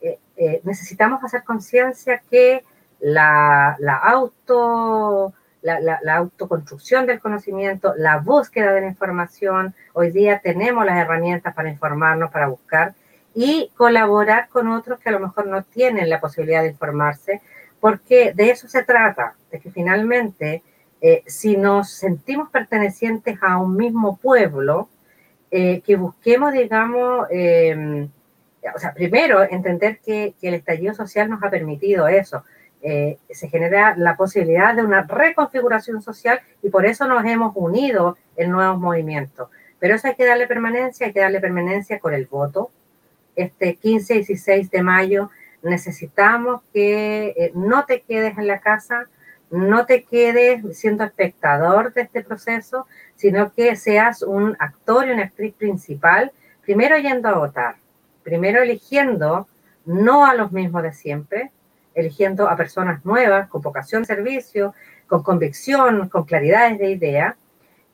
[0.03, 2.63] eh, eh, necesitamos hacer conciencia que
[3.01, 5.33] la, la auto
[5.63, 10.97] la, la, la autoconstrucción del conocimiento, la búsqueda de la información, hoy día tenemos las
[10.97, 12.95] herramientas para informarnos, para buscar,
[13.35, 17.43] y colaborar con otros que a lo mejor no tienen la posibilidad de informarse,
[17.81, 20.63] porque de eso se trata, de que finalmente,
[21.01, 24.89] eh, si nos sentimos pertenecientes a un mismo pueblo,
[25.51, 28.09] eh, que busquemos, digamos, eh,
[28.75, 32.45] o sea, primero entender que, que, el estallido social nos ha permitido eso.
[32.89, 38.17] Eh, se genera la posibilidad de una reconfiguración social y por eso nos hemos unido
[38.37, 39.49] en nuevos movimientos.
[39.81, 42.71] Pero eso hay que darle permanencia, hay que darle permanencia con el voto,
[43.35, 45.31] este 15 y 16 de mayo,
[45.63, 49.09] necesitamos que eh, no te quedes en la casa,
[49.51, 55.25] no te quedes siendo espectador de este proceso, sino que seas un actor y una
[55.25, 56.33] actriz principal,
[56.63, 57.77] primero yendo a votar,
[58.23, 59.47] primero eligiendo
[59.85, 61.53] no a los mismos de siempre,
[61.95, 64.75] eligiendo a personas nuevas, con vocación de servicio,
[65.07, 67.37] con convicción, con claridades de idea,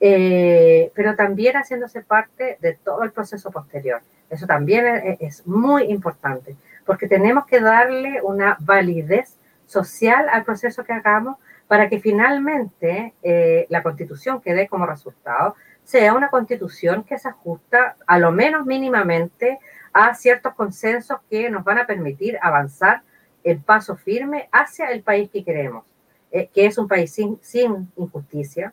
[0.00, 4.00] eh, pero también haciéndose parte de todo el proceso posterior.
[4.30, 9.36] Eso también es, es, muy importante, porque tenemos que darle una validez
[9.72, 15.56] social al proceso que hagamos para que finalmente eh, la constitución que dé como resultado
[15.84, 19.58] sea una constitución que se ajusta a lo menos mínimamente
[19.92, 23.02] a ciertos consensos que nos van a permitir avanzar
[23.44, 25.84] el paso firme hacia el país que queremos,
[26.30, 28.72] eh, que es un país sin, sin injusticia,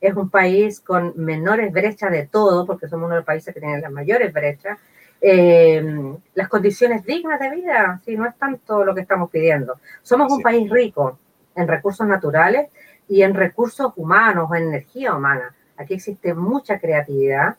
[0.00, 3.60] es un país con menores brechas de todo, porque somos uno de los países que
[3.60, 4.78] tienen las mayores brechas,
[5.20, 9.80] eh, las condiciones dignas de vida, si no es tanto lo que estamos pidiendo.
[10.02, 11.18] Somos un país rico
[11.56, 12.70] en recursos naturales
[13.08, 15.54] y en recursos humanos, en energía humana.
[15.76, 17.56] Aquí existe mucha creatividad.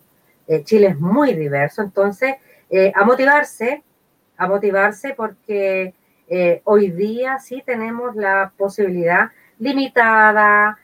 [0.48, 2.36] Eh, Chile es muy diverso, entonces
[2.70, 3.84] eh, a motivarse,
[4.38, 5.94] a motivarse porque
[6.28, 10.78] eh, hoy día sí tenemos la posibilidad limitada,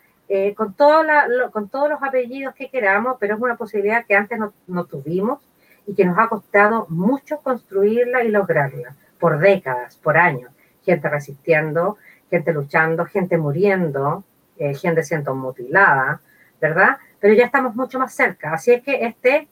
[0.55, 4.15] con, toda la, lo, con todos los apellidos que queramos, pero es una posibilidad que
[4.15, 5.39] antes no, no tuvimos
[5.87, 10.51] y que nos ha costado mucho construirla y lograrla, por décadas, por años.
[10.83, 11.97] Gente resistiendo,
[12.29, 14.23] gente luchando, gente muriendo,
[14.57, 16.21] eh, gente siendo mutilada,
[16.61, 16.97] ¿verdad?
[17.19, 18.53] Pero ya estamos mucho más cerca.
[18.53, 19.47] Así es que este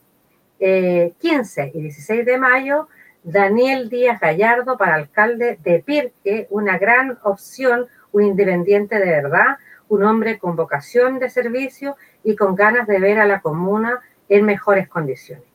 [0.60, 2.88] eh, 15 y 16 de mayo,
[3.24, 9.58] Daniel Díaz Gallardo para alcalde de Pirque, una gran opción, un independiente de verdad,
[9.90, 14.46] un hombre con vocación de servicio y con ganas de ver a la comuna en
[14.46, 15.53] mejores condiciones.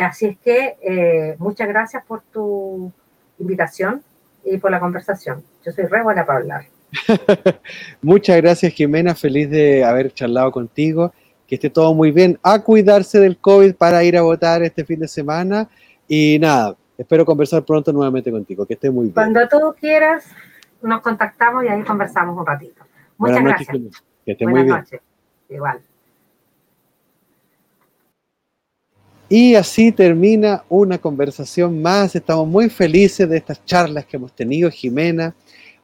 [0.00, 2.92] Así es que eh, muchas gracias por tu
[3.38, 4.02] invitación
[4.44, 5.42] y por la conversación.
[5.64, 6.66] Yo soy re buena para hablar.
[8.02, 11.12] muchas gracias Jimena, feliz de haber charlado contigo.
[11.46, 12.38] Que esté todo muy bien.
[12.42, 15.68] A cuidarse del COVID para ir a votar este fin de semana.
[16.08, 18.64] Y nada, espero conversar pronto nuevamente contigo.
[18.64, 19.14] Que esté muy bien.
[19.14, 20.24] Cuando tú quieras,
[20.80, 22.84] nos contactamos y ahí conversamos un ratito.
[23.18, 23.80] Muchas Buenas gracias.
[23.80, 24.78] Noches, que esté Buenas muy bien.
[24.78, 25.00] noches.
[25.50, 25.80] Igual.
[29.28, 32.14] Y así termina una conversación más.
[32.14, 35.34] Estamos muy felices de estas charlas que hemos tenido, Jimena,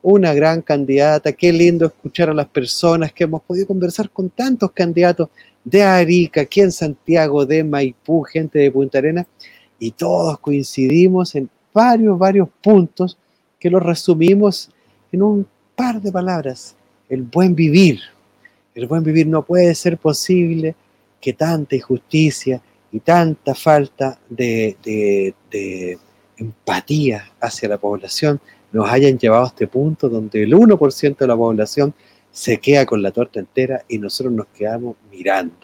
[0.02, 1.32] una gran candidata.
[1.32, 5.30] Qué lindo escuchar a las personas que hemos podido conversar con tantos candidatos
[5.64, 9.26] de Arica, aquí en Santiago, de Maipú, gente de Punta Arenas,
[9.78, 13.16] y todos coincidimos en varios, varios puntos
[13.58, 14.70] que los resumimos
[15.12, 16.76] en un par de palabras.
[17.08, 18.00] El buen vivir.
[18.74, 20.74] El buen vivir no puede ser posible
[21.20, 22.60] que tanta injusticia,
[22.92, 25.98] y tanta falta de, de, de,
[26.36, 28.40] empatía hacia la población
[28.72, 31.92] nos hayan llevado a este punto donde el 1% de la población
[32.30, 35.54] se queda con la torta entera y nosotros nos quedamos mirando.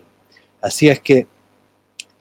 [0.61, 1.27] Así es que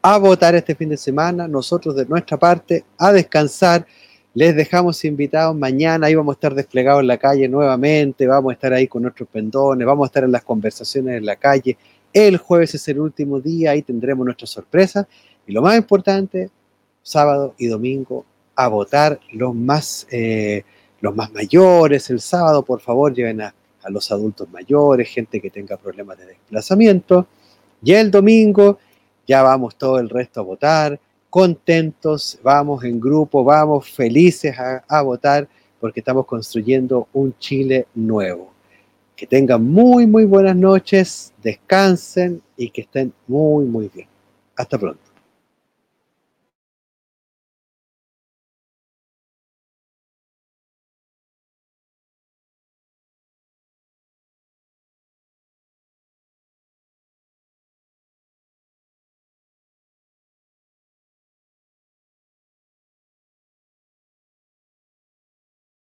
[0.02, 3.88] a votar este fin de semana, nosotros de nuestra parte, a descansar,
[4.36, 8.54] les dejamos invitados mañana, ahí vamos a estar desplegados en la calle nuevamente, vamos a
[8.54, 11.76] estar ahí con nuestros pendones, vamos a estar en las conversaciones en la calle,
[12.16, 15.06] el jueves es el último día, ahí tendremos nuestras sorpresas.
[15.46, 16.50] Y lo más importante,
[17.04, 20.64] sábado y domingo, a votar los más, eh,
[21.02, 22.10] los más mayores.
[22.10, 23.54] El sábado, por favor, lleven a,
[23.84, 27.28] a los adultos mayores, gente que tenga problemas de desplazamiento.
[27.84, 28.80] Y el domingo
[29.28, 30.98] ya vamos todo el resto a votar,
[31.30, 35.50] contentos, vamos en grupo, vamos felices a, a votar
[35.82, 38.55] porque estamos construyendo un Chile nuevo.
[39.16, 44.08] Que tengan muy, muy buenas noches, descansen y que estén muy, muy bien.
[44.58, 45.05] Hasta pronto.